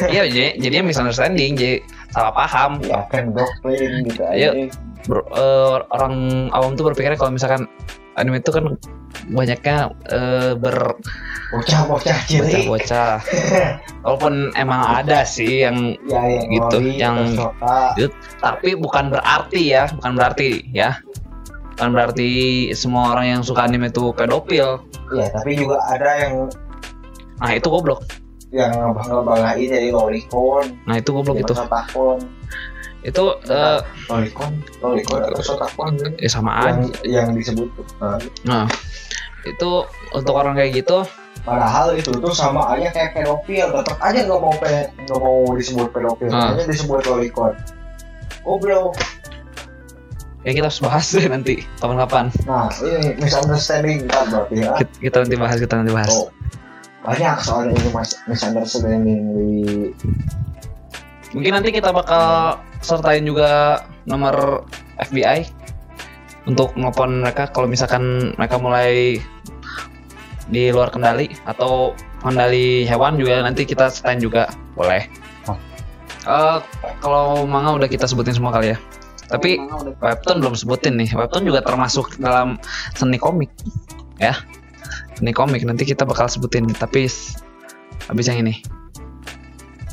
iya 0.06 0.28
jadi 0.28 0.60
jadinya 0.60 0.91
misunderstanding 0.91 1.56
jadi 1.56 1.80
salah 2.10 2.34
paham. 2.34 2.82
Ya 2.84 3.06
kan 3.08 3.32
doktrin 3.32 4.04
gitu 4.04 4.21
Iya. 4.28 4.49
aja. 4.52 4.67
Eh, 5.10 5.75
orang 5.89 6.13
awam 6.52 6.75
tuh 6.75 6.91
berpikirnya 6.91 7.15
kalau 7.15 7.32
misalkan 7.32 7.63
anime 8.13 8.41
itu 8.41 8.52
kan 8.52 8.75
banyaknya 9.30 9.88
eh, 10.10 10.52
ber 10.54 10.99
bocah-bocah 11.49 12.17
cilik. 12.28 12.67
Bocah-bocah. 12.67 13.13
Walaupun 14.04 14.52
emang 14.54 14.82
ada 14.99 15.23
sih 15.23 15.63
yang 15.63 15.95
ya 16.04 16.21
yang 16.28 16.43
Gitu, 16.49 16.75
loli, 16.75 16.91
yang- 16.97 17.32
suka. 17.32 17.95
tapi 18.41 18.75
bukan 18.75 19.10
berarti 19.10 19.62
ya 19.69 19.88
bukan 19.93 20.12
berarti 20.13 20.65
ya 20.69 20.99
bukan 21.80 21.96
berarti 21.96 22.30
semua 22.76 23.15
orang 23.15 23.39
yang 23.39 23.42
suka 23.48 23.63
anime 23.63 23.88
itu 23.88 24.12
pedofil. 24.12 24.84
Ya 25.15 25.32
tapi 25.32 25.56
juga 25.56 25.80
ada 25.88 26.12
yang 26.28 26.52
nah 27.39 27.56
itu 27.56 27.72
goblok. 27.72 28.04
yang 28.52 28.76
ngebangga-banggain 28.76 29.63
jadi 29.72 29.88
lolicon. 29.96 30.76
Nah 30.84 31.00
itu 31.00 31.15
goblok 31.15 31.39
itu. 31.39 31.56
sotakon 31.56 32.20
itu 33.08 33.24
eh, 33.48 33.80
lolicon? 34.12 34.52
Lolicon 34.84 35.24
atau 35.24 35.39
sotakon 35.39 35.96
ya 36.20 36.28
sama 36.28 36.68
yang 36.68 36.84
aja. 36.84 37.00
yang 37.08 37.28
disebut 37.32 37.72
Nah, 38.04 38.20
nah 38.44 38.65
itu 39.48 39.88
untuk 40.12 40.36
orang 40.36 40.60
kayak 40.60 40.84
gitu. 40.84 41.08
padahal 41.48 41.96
itu 41.96 42.12
tuh 42.12 42.36
sama 42.36 42.76
aja 42.76 42.92
kayak 42.92 43.15
pedofil. 43.15 43.72
Tetap 43.72 44.04
aja 44.04 44.20
nggak 44.28 44.42
mau 44.44 44.52
pe 44.60 44.92
nggak 45.08 45.15
mau 45.24 45.56
disebut 45.56 45.88
pedofil. 45.96 46.28
Ah. 46.36 46.52
hanya 46.52 46.68
disebut 46.68 47.08
lolicon. 47.08 47.56
Goblok 48.44 49.00
ya 50.47 50.52
kita 50.56 50.71
harus 50.71 50.82
bahas 50.82 51.06
deh 51.12 51.28
nanti 51.28 51.67
kapan-kapan 51.84 52.32
nah 52.47 52.71
ini 52.80 53.19
misunderstanding 53.19 54.08
kan 54.08 54.25
berarti 54.32 54.56
ya 54.63 54.71
kita, 54.80 54.93
kita 54.99 55.15
nanti 55.25 55.36
bahas 55.36 55.58
kita 55.60 55.73
nanti 55.75 55.91
bahas 55.91 56.12
Oh, 56.12 56.28
banyak 56.99 57.36
soalnya 57.39 57.73
ini 57.80 57.89
misunderstanding 58.28 59.19
di 59.36 59.52
Mungkin 61.30 61.62
nanti 61.62 61.69
kita 61.69 61.93
bakal 61.93 62.58
sertain 62.82 63.21
juga 63.21 63.86
nomor 64.10 64.65
FBI 64.97 65.45
untuk 66.49 66.73
nelpon 66.73 67.21
mereka 67.21 67.45
kalau 67.54 67.69
misalkan 67.69 68.34
mereka 68.34 68.58
mulai 68.58 69.21
di 70.49 70.73
luar 70.73 70.89
kendali 70.89 71.30
atau 71.45 71.93
kendali 72.25 72.89
hewan 72.89 73.21
juga 73.21 73.45
nanti 73.45 73.62
kita 73.69 73.93
sertain 73.93 74.17
juga 74.17 74.49
boleh. 74.73 75.06
Oh. 75.45 75.58
Eh, 76.25 76.58
kalau 77.06 77.45
manga 77.45 77.78
udah 77.78 77.86
kita 77.86 78.10
sebutin 78.10 78.34
semua 78.34 78.49
kali 78.49 78.73
ya. 78.73 78.78
Tapi 79.30 79.62
webtoon 80.02 80.42
belum 80.42 80.58
sebutin 80.58 80.98
nih. 80.98 81.13
Webtoon 81.13 81.46
juga 81.46 81.62
termasuk 81.62 82.18
dalam 82.18 82.58
seni 82.98 83.22
komik 83.22 83.54
ya. 84.18 84.34
Seni 85.15 85.32
komik 85.32 85.62
nanti 85.63 85.86
kita 85.86 86.04
bakal 86.04 86.26
sebutin 86.26 86.65
tapi 86.74 87.06
habis 88.10 88.26
yang 88.26 88.42
ini. 88.42 88.60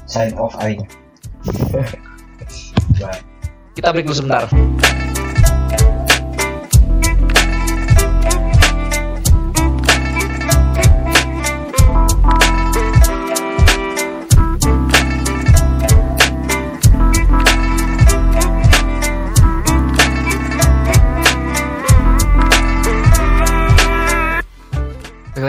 sign 0.07 0.33
off 0.39 0.55
aja 0.63 0.87
Kita 3.77 3.93
break 3.93 4.09
dulu 4.09 4.17
sebentar. 4.17 4.49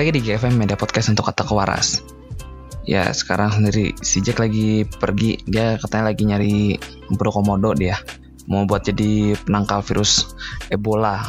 Lagi 0.08 0.24
di 0.24 0.32
GFM 0.32 0.56
Media 0.56 0.80
Podcast 0.80 1.12
untuk 1.12 1.28
kata 1.28 1.44
kewaras. 1.44 2.00
Ya 2.88 3.12
sekarang 3.12 3.52
sendiri 3.52 3.92
si 4.00 4.24
Jack 4.24 4.40
lagi 4.40 4.88
pergi 4.88 5.36
dia 5.44 5.76
katanya 5.84 6.16
lagi 6.16 6.24
nyari 6.24 6.80
Bro 7.12 7.36
Komodo 7.36 7.76
dia 7.76 8.00
mau 8.48 8.64
buat 8.64 8.88
jadi 8.88 9.36
penangkal 9.44 9.84
virus 9.84 10.32
Ebola. 10.72 11.28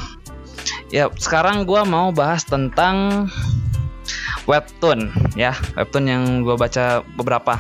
Ya 0.95 1.11
sekarang 1.19 1.67
gua 1.67 1.83
mau 1.83 2.15
bahas 2.15 2.47
tentang 2.47 3.27
webtoon 4.47 5.11
ya 5.35 5.59
webtoon 5.75 6.07
yang 6.07 6.23
gua 6.47 6.55
baca 6.55 7.03
beberapa. 7.19 7.59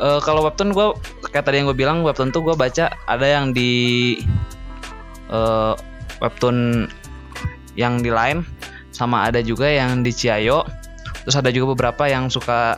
Eh, 0.00 0.24
kalau 0.24 0.40
webtoon 0.48 0.72
gua 0.72 0.96
kayak 1.28 1.52
tadi 1.52 1.60
yang 1.60 1.68
gue 1.68 1.76
bilang 1.76 2.00
webtoon 2.00 2.32
tuh 2.32 2.40
gua 2.40 2.56
baca 2.56 2.88
ada 3.04 3.26
yang 3.28 3.52
di 3.52 4.16
eh, 5.28 5.72
webtoon 6.24 6.88
yang 7.76 8.00
di 8.00 8.08
line 8.08 8.40
sama 9.00 9.24
ada 9.24 9.40
juga 9.40 9.64
yang 9.64 10.04
di 10.04 10.12
Ciayo. 10.12 10.68
Terus 11.24 11.36
ada 11.40 11.48
juga 11.48 11.72
beberapa 11.72 12.04
yang 12.04 12.28
suka 12.28 12.76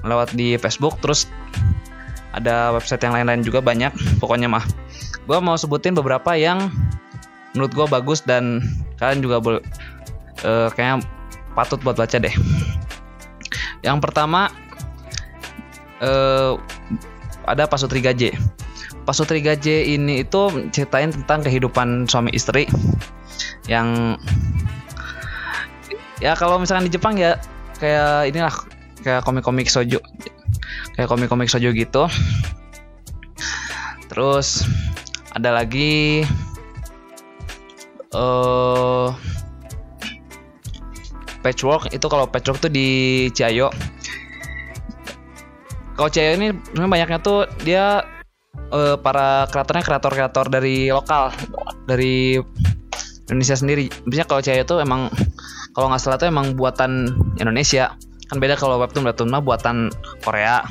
lewat 0.00 0.32
di 0.32 0.56
Facebook. 0.56 0.96
Terus 1.04 1.28
ada 2.32 2.72
website 2.72 3.04
yang 3.04 3.12
lain-lain 3.12 3.44
juga 3.44 3.60
banyak. 3.60 3.92
Pokoknya 4.16 4.48
mah 4.48 4.64
gue 5.28 5.38
mau 5.44 5.60
sebutin 5.60 5.92
beberapa 5.92 6.32
yang 6.32 6.72
menurut 7.52 7.72
gue 7.76 7.86
bagus 7.92 8.24
dan 8.24 8.64
kalian 8.96 9.20
juga 9.20 9.36
boleh 9.42 9.62
uh, 10.48 10.72
kayaknya 10.72 11.04
patut 11.52 11.76
buat 11.84 12.00
baca 12.00 12.16
deh. 12.16 12.32
Yang 13.84 13.98
pertama 14.00 14.48
uh, 16.00 16.56
ada 17.44 17.68
Pasutri 17.68 18.00
Gaje. 18.00 18.32
Pasutri 19.04 19.42
Gaje 19.42 19.82
ini 19.90 20.22
itu 20.22 20.70
ceritain 20.70 21.10
tentang 21.10 21.42
kehidupan 21.42 22.06
suami 22.06 22.30
istri 22.30 22.68
yang 23.66 24.16
ya 26.20 26.36
kalau 26.36 26.60
misalkan 26.60 26.86
di 26.86 26.92
Jepang 26.92 27.16
ya 27.16 27.40
kayak 27.80 28.28
inilah 28.28 28.54
kayak 29.00 29.24
komik-komik 29.24 29.66
sojo 29.72 29.98
kayak 30.94 31.08
komik-komik 31.08 31.48
sojo 31.48 31.72
gitu. 31.72 32.04
Terus 34.10 34.66
ada 35.32 35.54
lagi 35.54 36.26
uh, 38.14 39.14
patchwork 41.40 41.94
itu 41.94 42.06
kalau 42.10 42.26
patchwork 42.28 42.60
tuh 42.60 42.72
di 42.72 43.28
Ciayo 43.32 43.70
kalau 45.96 46.08
Ciayo 46.08 46.36
ini 46.36 46.48
banyaknya 46.74 47.20
tuh 47.20 47.46
dia 47.64 48.04
uh, 48.72 48.96
para 49.00 49.46
kreatornya 49.48 49.84
kreator-kreator 49.84 50.46
dari 50.48 50.88
lokal 50.88 51.32
dari 51.84 52.40
Indonesia 53.30 53.56
sendiri. 53.56 53.86
Biasanya 54.04 54.26
kalau 54.26 54.42
Ciayo 54.42 54.64
tuh 54.66 54.82
emang 54.82 55.06
kalau 55.70 55.86
nggak 55.86 56.02
salah 56.02 56.18
tuh 56.18 56.28
emang 56.28 56.58
buatan 56.58 57.14
Indonesia. 57.38 57.94
Kan 58.26 58.42
beda 58.42 58.58
kalau 58.58 58.78
webtoon 58.82 59.06
webtoon 59.06 59.30
mah 59.30 59.42
buatan 59.42 59.94
Korea. 60.26 60.66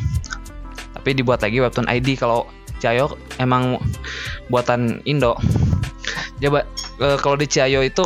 Tapi 0.99 1.15
dibuat 1.15 1.39
lagi 1.39 1.63
webtoon 1.63 1.87
ID 1.87 2.19
kalau 2.19 2.45
Ciayo 2.83 3.15
emang 3.39 3.79
buatan 4.51 4.99
Indo. 5.07 5.39
Coba 6.39 6.67
e, 6.99 7.07
kalau 7.19 7.35
di 7.39 7.47
Ciayo 7.47 7.83
itu 7.83 8.03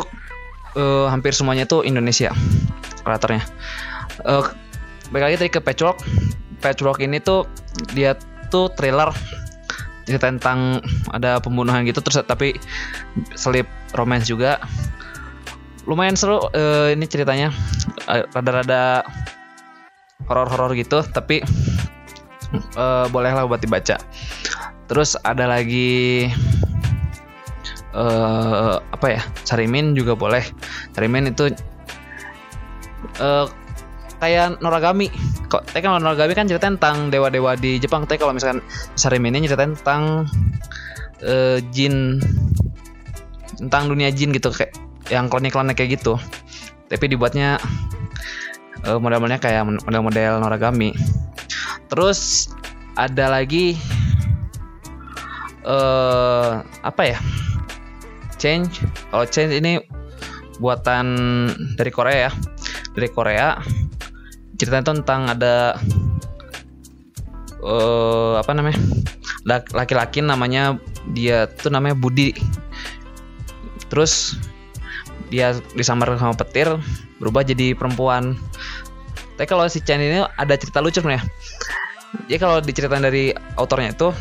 e, 0.78 0.82
hampir 1.10 1.34
semuanya 1.34 1.66
tuh 1.66 1.82
Indonesia 1.82 2.30
kreatornya. 3.02 3.42
E, 4.22 4.32
balik 5.10 5.24
lagi 5.30 5.36
tadi 5.42 5.50
ke 5.50 5.60
Patchwork. 5.62 5.98
Patchwork 6.62 7.02
ini 7.02 7.18
tuh 7.18 7.46
dia 7.94 8.14
tuh 8.50 8.70
trailer 8.74 9.10
cerita 10.04 10.28
tentang 10.28 10.84
ada 11.10 11.40
pembunuhan 11.40 11.84
gitu 11.88 12.00
terus 12.04 12.20
tapi 12.24 12.56
selip 13.34 13.68
romance 13.96 14.28
juga. 14.28 14.60
Lumayan 15.84 16.16
seru 16.16 16.40
uh, 16.40 16.88
ini 16.92 17.04
ceritanya. 17.04 17.52
Rada-rada 18.08 19.04
horor-horor 20.28 20.72
gitu 20.76 21.04
tapi 21.04 21.44
uh, 22.76 23.08
bolehlah 23.12 23.44
buat 23.44 23.60
dibaca. 23.60 24.00
Terus 24.88 25.16
ada 25.24 25.48
lagi 25.48 26.28
uh, 27.96 28.80
apa 28.92 29.06
ya? 29.08 29.20
Sarimin 29.44 29.92
juga 29.96 30.16
boleh. 30.16 30.44
Sarimin 30.96 31.32
itu 31.32 31.52
uh, 33.20 33.48
kayak 34.24 34.56
Noragami. 34.64 35.12
Kok 35.52 35.68
tapi 35.68 35.84
kan 35.84 36.00
Noragami 36.00 36.32
kan 36.32 36.48
cerita 36.48 36.72
tentang 36.72 37.12
dewa-dewa 37.12 37.54
di 37.60 37.76
Jepang. 37.76 38.08
Tapi 38.08 38.16
kalau 38.16 38.32
misalkan 38.32 38.64
Sarimin 38.96 39.36
ini 39.36 39.44
cerita 39.44 39.68
tentang 39.68 40.24
uh, 41.20 41.60
jin 41.76 42.18
tentang 43.60 43.92
dunia 43.92 44.08
jin 44.10 44.32
gitu 44.32 44.48
kayak 44.48 44.72
yang 45.12 45.28
klonik-klonik 45.28 45.76
kayak 45.76 46.00
gitu. 46.00 46.16
Tapi 46.88 47.04
dibuatnya 47.12 47.60
uh, 48.88 48.96
model-modelnya 48.96 49.40
kayak 49.44 49.68
model-model 49.84 50.40
Noragami. 50.40 50.96
Terus 51.92 52.48
ada 52.96 53.28
lagi 53.28 53.76
uh, 55.68 56.64
apa 56.80 57.02
ya? 57.04 57.18
Change. 58.40 58.80
Kalau 59.12 59.24
change 59.28 59.52
ini 59.56 59.80
buatan 60.58 61.06
dari 61.76 61.92
Korea 61.92 62.28
ya. 62.28 62.32
Dari 62.94 63.08
Korea 63.10 63.58
ceritanya 64.54 64.94
tentang 64.94 65.26
ada 65.30 65.74
uh, 67.64 68.38
apa 68.38 68.52
namanya 68.54 68.78
laki-laki 69.74 70.24
namanya 70.24 70.78
dia 71.12 71.48
tuh 71.48 71.72
namanya 71.72 71.96
Budi. 71.96 72.32
Terus 73.92 74.38
dia 75.28 75.56
disamar 75.76 76.14
sama 76.16 76.36
petir 76.36 76.68
berubah 77.18 77.44
jadi 77.44 77.76
perempuan. 77.76 78.36
Tapi 79.34 79.46
kalau 79.50 79.66
si 79.66 79.82
Chen 79.82 79.98
ini 79.98 80.22
ada 80.22 80.54
cerita 80.54 80.78
lucu 80.78 81.02
sebenarnya. 81.02 81.26
Jadi 82.30 82.38
kalau 82.38 82.62
diceritain 82.62 83.02
dari 83.02 83.34
autornya 83.58 83.90
itu 83.90 84.14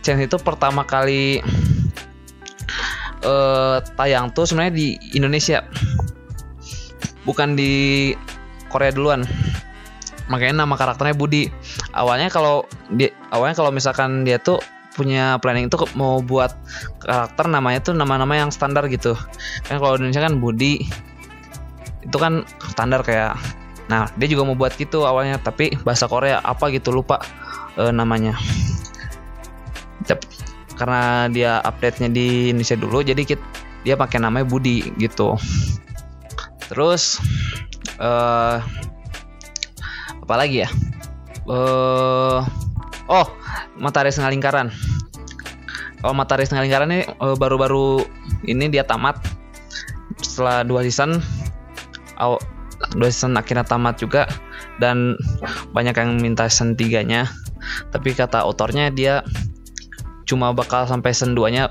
Chen 0.00 0.16
itu 0.18 0.40
pertama 0.40 0.82
kali 0.82 1.44
uh, 3.22 3.78
tayang 3.94 4.32
tuh 4.32 4.48
sebenarnya 4.48 4.74
di 4.74 4.86
Indonesia. 5.12 5.60
Bukan 7.28 7.58
di 7.58 8.14
Korea 8.70 8.94
duluan 8.94 9.26
makanya 10.26 10.66
nama 10.66 10.74
karakternya 10.74 11.14
Budi. 11.14 11.48
Awalnya 11.94 12.28
kalau 12.30 12.66
dia 12.94 13.10
awalnya 13.30 13.56
kalau 13.58 13.70
misalkan 13.70 14.26
dia 14.26 14.38
tuh 14.38 14.58
punya 14.96 15.36
planning 15.44 15.68
itu 15.68 15.76
mau 15.92 16.24
buat 16.24 16.56
karakter 17.04 17.52
namanya 17.52 17.84
tuh 17.84 17.92
nama-nama 17.92 18.32
yang 18.32 18.50
standar 18.50 18.88
gitu. 18.88 19.12
Kan 19.68 19.76
kalau 19.78 20.00
Indonesia 20.00 20.24
kan 20.24 20.40
Budi 20.40 20.88
itu 22.06 22.16
kan 22.16 22.46
standar 22.72 23.02
kayak 23.02 23.34
nah 23.86 24.10
dia 24.18 24.26
juga 24.26 24.42
mau 24.42 24.58
buat 24.58 24.74
gitu 24.74 25.06
awalnya 25.06 25.38
tapi 25.38 25.74
bahasa 25.86 26.10
Korea 26.10 26.42
apa 26.42 26.72
gitu 26.74 26.90
lupa 26.90 27.22
e, 27.78 27.92
namanya. 27.92 28.34
Karena 30.76 31.26
dia 31.32 31.64
update 31.64 32.04
nya 32.04 32.08
di 32.12 32.52
Indonesia 32.52 32.76
dulu 32.76 33.00
jadi 33.00 33.22
kita, 33.24 33.40
dia 33.80 33.96
pakai 33.96 34.20
namanya 34.20 34.44
Budi 34.44 34.92
gitu. 35.00 35.34
Terus 36.68 37.16
uh, 37.96 38.60
lagi 40.34 40.66
ya? 40.66 40.68
Uh, 41.46 42.42
oh 43.06 43.26
Matahari 43.78 44.10
Setengah 44.10 44.34
Lingkaran. 44.34 44.68
Kalau 46.02 46.14
Matahari 46.18 46.42
Setengah 46.42 46.66
Lingkaran 46.66 46.90
ini 46.90 47.02
eh, 47.06 47.36
baru-baru 47.38 48.02
ini 48.50 48.66
dia 48.66 48.82
tamat. 48.82 49.22
Setelah 50.18 50.66
dua 50.66 50.82
season. 50.82 51.22
Aw, 52.18 52.34
dua 52.98 53.08
season 53.14 53.38
akhirnya 53.38 53.62
tamat 53.62 54.02
juga. 54.02 54.26
Dan 54.82 55.14
banyak 55.70 55.94
yang 55.94 56.18
minta 56.18 56.50
season 56.50 56.76
3 56.76 57.06
nya 57.06 57.24
tapi 57.90 58.14
kata 58.14 58.44
autornya 58.44 58.92
dia 58.92 59.24
cuma 60.26 60.50
bakal 60.52 60.84
sampai 60.86 61.14
season 61.14 61.34
2 61.38 61.54
nya 61.54 61.70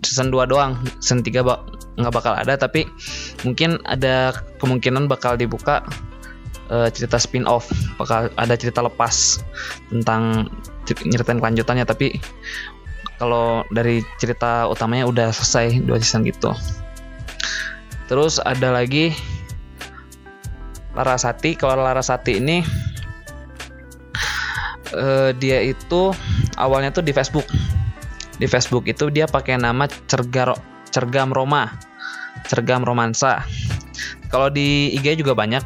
season 0.00 0.30
2 0.30 0.46
doang. 0.48 0.78
Season 1.02 1.20
3 1.20 1.42
bak 1.42 1.58
nggak 1.98 2.14
bakal 2.14 2.32
ada. 2.38 2.54
Tapi 2.54 2.86
mungkin 3.42 3.82
ada 3.84 4.32
kemungkinan 4.62 5.10
bakal 5.10 5.34
dibuka 5.34 5.82
uh, 6.72 6.88
cerita 6.92 7.20
spin 7.20 7.44
off 7.44 7.68
bakal 7.96 8.28
ada 8.36 8.54
cerita 8.56 8.84
lepas 8.84 9.42
tentang 9.92 10.48
nyeritain 11.04 11.40
kelanjutannya 11.40 11.84
tapi 11.84 12.16
kalau 13.18 13.66
dari 13.74 14.00
cerita 14.22 14.70
utamanya 14.70 15.04
udah 15.10 15.28
selesai 15.34 15.82
dua 15.82 15.98
season 15.98 16.22
gitu. 16.22 16.54
Terus 18.06 18.38
ada 18.40 18.72
lagi 18.72 19.12
Larasati 20.94 21.58
kalau 21.58 21.82
Larasati 21.82 22.38
ini 22.40 22.62
uh, 24.94 25.34
dia 25.36 25.60
itu 25.60 26.14
awalnya 26.56 26.94
tuh 26.94 27.04
di 27.04 27.10
Facebook. 27.10 27.44
Di 28.38 28.46
Facebook 28.46 28.86
itu 28.86 29.10
dia 29.10 29.26
pakai 29.26 29.58
nama 29.58 29.90
Cergar 30.06 30.54
Cergam 30.94 31.34
Roma 31.34 31.74
Cergam 32.46 32.86
Romansa 32.86 33.42
kalau 34.28 34.52
di 34.52 34.92
IG 34.94 35.20
juga 35.20 35.32
banyak 35.32 35.60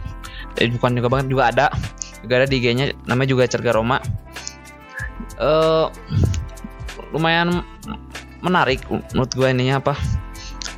eh, 0.59 0.69
bukan 0.73 0.99
juga 0.99 1.09
banget 1.09 1.27
juga 1.31 1.45
ada. 1.49 1.67
Juga 2.23 2.43
ada 2.43 2.47
di 2.47 2.63
IG-nya 2.63 2.95
namanya 3.09 3.31
juga 3.35 3.49
Cerga 3.49 3.75
Roma. 3.75 3.99
Uh, 5.41 5.91
lumayan 7.11 7.65
menarik 8.43 8.83
menurut 8.91 9.33
gue 9.33 9.49
ininya 9.51 9.83
apa. 9.83 9.95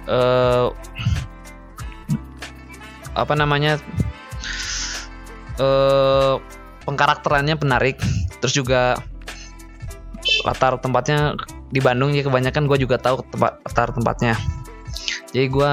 Uh, 0.09 0.67
apa 3.15 3.35
namanya? 3.37 3.81
Uh, 5.61 6.41
pengkarakterannya 6.89 7.57
menarik. 7.61 8.01
Terus 8.41 8.55
juga 8.57 9.01
latar 10.45 10.77
tempatnya 10.81 11.37
di 11.73 11.81
Bandung 11.81 12.13
ya 12.13 12.25
kebanyakan 12.25 12.69
gue 12.69 12.79
juga 12.81 12.97
tahu 13.01 13.25
tempat 13.29 13.61
latar 13.65 13.93
tempatnya. 13.93 14.35
Jadi 15.35 15.47
gue 15.51 15.71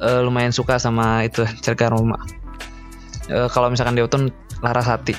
uh, 0.00 0.20
lumayan 0.24 0.50
suka 0.50 0.80
sama 0.80 1.22
itu 1.22 1.44
cerga 1.60 1.92
Roma 1.92 2.45
uh, 3.30 3.48
kalau 3.50 3.70
misalkan 3.72 3.98
di 3.98 4.02
Utun 4.04 4.30
Larasati 4.60 5.14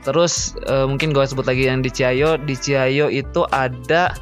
Terus 0.00 0.56
uh, 0.64 0.88
mungkin 0.88 1.12
gue 1.12 1.24
sebut 1.28 1.44
lagi 1.44 1.68
yang 1.68 1.84
di 1.84 1.92
Ciayo. 1.92 2.40
Di 2.40 2.56
Ciayo 2.56 3.12
itu 3.12 3.44
ada 3.52 4.16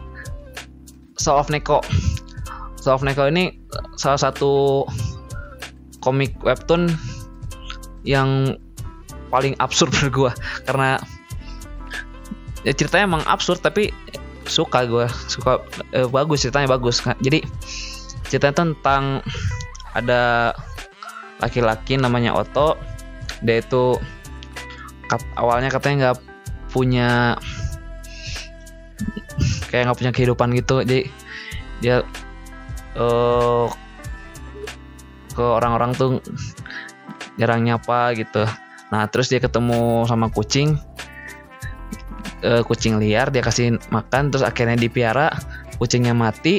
Soul 1.14 1.38
of 1.38 1.50
Neko. 1.54 1.78
Soul 2.82 2.98
of 2.98 3.06
Neko 3.06 3.30
ini 3.30 3.54
salah 3.94 4.18
satu 4.18 4.82
komik 6.02 6.34
webtoon 6.42 6.90
yang 8.06 8.58
paling 9.28 9.54
absurd 9.58 9.92
menurut 9.98 10.14
gua 10.14 10.32
karena 10.64 10.96
ya 12.64 12.72
ceritanya 12.72 13.04
emang 13.18 13.24
absurd 13.28 13.60
tapi 13.60 13.92
suka 14.48 14.88
gua 14.88 15.06
suka 15.28 15.60
eh, 15.92 16.08
bagus 16.08 16.46
ceritanya 16.46 16.70
bagus 16.70 17.04
jadi 17.20 17.44
ceritanya 18.32 18.64
tentang 18.64 19.20
ada 19.92 20.54
laki-laki 21.38 21.98
namanya 21.98 22.34
Otto. 22.34 22.78
Dia 23.42 23.62
itu 23.62 23.98
kat- 25.06 25.32
awalnya 25.38 25.70
katanya 25.70 25.96
nggak 26.12 26.18
punya 26.74 27.38
kayak 29.70 29.88
nggak 29.88 29.98
punya 29.98 30.12
kehidupan 30.12 30.52
gitu. 30.58 30.82
Jadi 30.82 31.08
dia 31.78 32.02
eh 32.98 33.66
ke 35.38 35.44
orang-orang 35.46 35.94
tuh 35.94 36.18
jarang 37.38 37.62
nyapa 37.62 38.18
gitu. 38.18 38.42
Nah 38.90 39.06
terus 39.06 39.30
dia 39.30 39.38
ketemu 39.38 40.02
sama 40.10 40.26
kucing 40.34 40.74
eh, 42.42 42.62
kucing 42.66 42.98
liar. 42.98 43.30
Dia 43.30 43.46
kasih 43.46 43.78
makan 43.94 44.34
terus 44.34 44.42
akhirnya 44.42 44.74
dipiara. 44.74 45.30
Kucingnya 45.78 46.10
mati. 46.10 46.58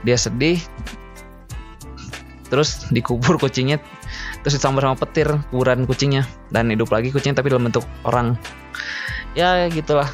Dia 0.00 0.16
sedih 0.16 0.56
terus 2.48 2.88
dikubur 2.88 3.36
kucingnya 3.36 3.80
terus 4.40 4.56
ditambah 4.56 4.80
sama 4.80 4.96
petir 4.96 5.28
kuburan 5.52 5.84
kucingnya. 5.84 6.24
Dan 6.48 6.72
hidup 6.72 6.88
lagi 6.92 7.12
kucingnya 7.12 7.40
tapi 7.40 7.52
dalam 7.52 7.68
bentuk 7.68 7.84
orang. 8.08 8.34
Ya 9.36 9.68
gitulah. 9.68 10.08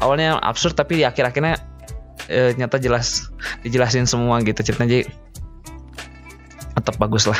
Awalnya 0.00 0.40
absurd 0.40 0.74
tapi 0.74 1.00
di 1.00 1.04
akhir-akhirnya 1.06 1.60
eh, 2.26 2.56
nyata 2.56 2.80
jelas 2.80 3.30
dijelasin 3.62 4.08
semua 4.08 4.40
gitu 4.40 4.58
ceritanya. 4.64 5.00
Jadi 5.00 5.04
tetap 6.72 6.96
bagus 6.98 7.28
lah. 7.28 7.38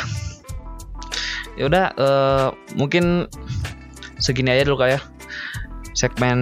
Ya 1.57 1.69
udah 1.69 1.85
eh, 1.97 2.47
mungkin 2.77 3.27
segini 4.21 4.53
aja 4.53 4.69
dulu 4.69 4.79
kayak 4.85 5.03
segmen 5.93 6.39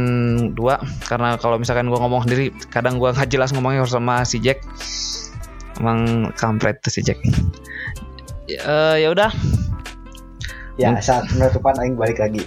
2 0.55 1.11
karena 1.11 1.35
kalau 1.35 1.59
misalkan 1.59 1.91
gua 1.91 1.99
ngomong 2.07 2.23
sendiri 2.23 2.55
kadang 2.71 2.95
gua 2.95 3.11
nggak 3.11 3.27
jelas 3.27 3.51
ngomongnya 3.51 3.83
sama 3.83 4.23
si 4.23 4.39
Jack 4.39 4.63
emang 5.79 6.33
kampret 6.35 6.81
tuh 6.81 6.89
si 6.89 6.99
Jack 6.99 7.21
ya 8.45 8.59
eh, 8.59 8.95
ya 9.05 9.09
udah 9.11 9.31
Ya, 10.79 10.97
saat 10.97 11.29
penutupan 11.29 11.77
aing 11.77 11.93
balik 11.93 12.17
lagi. 12.17 12.41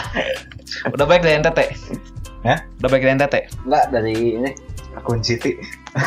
udah 0.94 1.04
baik 1.04 1.20
dari 1.20 1.36
NTT 1.36 1.60
Hah? 2.46 2.64
udah 2.80 2.88
baik 2.88 3.02
dari 3.02 3.12
NTT 3.18 3.34
Enggak 3.66 3.84
dari 3.92 4.14
ini 4.40 4.50
akun 4.96 5.20
Siti. 5.20 5.58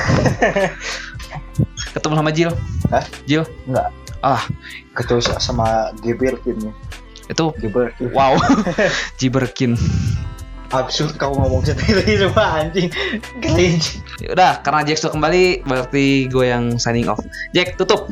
ketemu 1.93 2.13
sama 2.17 2.31
Jill 2.33 2.51
Hah? 2.89 3.05
Jill 3.29 3.43
Enggak. 3.67 3.93
ah 4.23 4.41
Ketemu 4.95 5.21
sama 5.37 5.91
Gibirkin. 6.01 6.71
itu 7.25 7.45
Gibirkin. 7.61 8.09
wow 8.09 8.33
Jiberkin 9.19 9.77
Absurd 10.73 11.17
kau 11.21 11.35
ngomong 11.35 11.61
sendiri 11.65 12.05
cuma 12.25 12.65
anjing. 12.65 12.89
Cringe. 13.43 14.01
Ya 14.23 14.33
udah 14.33 14.51
karena 14.65 14.81
Jack 14.87 14.97
sudah 15.03 15.13
kembali 15.13 15.67
berarti 15.67 16.25
gue 16.31 16.45
yang 16.49 16.81
signing 16.81 17.05
off. 17.05 17.21
Jack 17.53 17.77
tutup. 17.77 18.09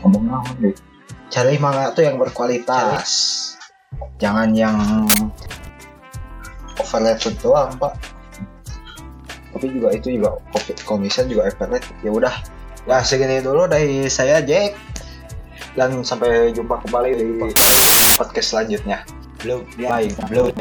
Ngomong 0.00 0.24
naon 0.26 0.54
deh 0.60 0.74
cari 1.30 1.56
manga 1.62 1.94
tuh 1.94 2.04
yang 2.04 2.18
berkualitas. 2.18 3.08
Jangan 4.18 4.52
yang 4.52 5.06
overrated 6.76 7.38
doang 7.40 7.72
pak. 7.78 7.94
Tapi 9.54 9.66
juga 9.70 9.88
itu 9.94 10.20
juga 10.20 10.36
komisan 10.84 11.30
juga 11.30 11.48
overrated. 11.48 11.94
Ya 12.02 12.10
udah. 12.10 12.34
Ya 12.88 13.00
segini 13.06 13.38
dulu 13.40 13.70
dari 13.70 14.10
saya 14.10 14.42
Jack 14.42 14.74
dan 15.80 16.04
sampai 16.04 16.52
jumpa 16.52 16.76
kembali 16.84 17.10
di 17.16 17.28
podcast 18.20 18.52
selanjutnya. 18.52 19.00
Belum, 19.40 19.64
bye. 19.80 20.12
Belum 20.28 20.52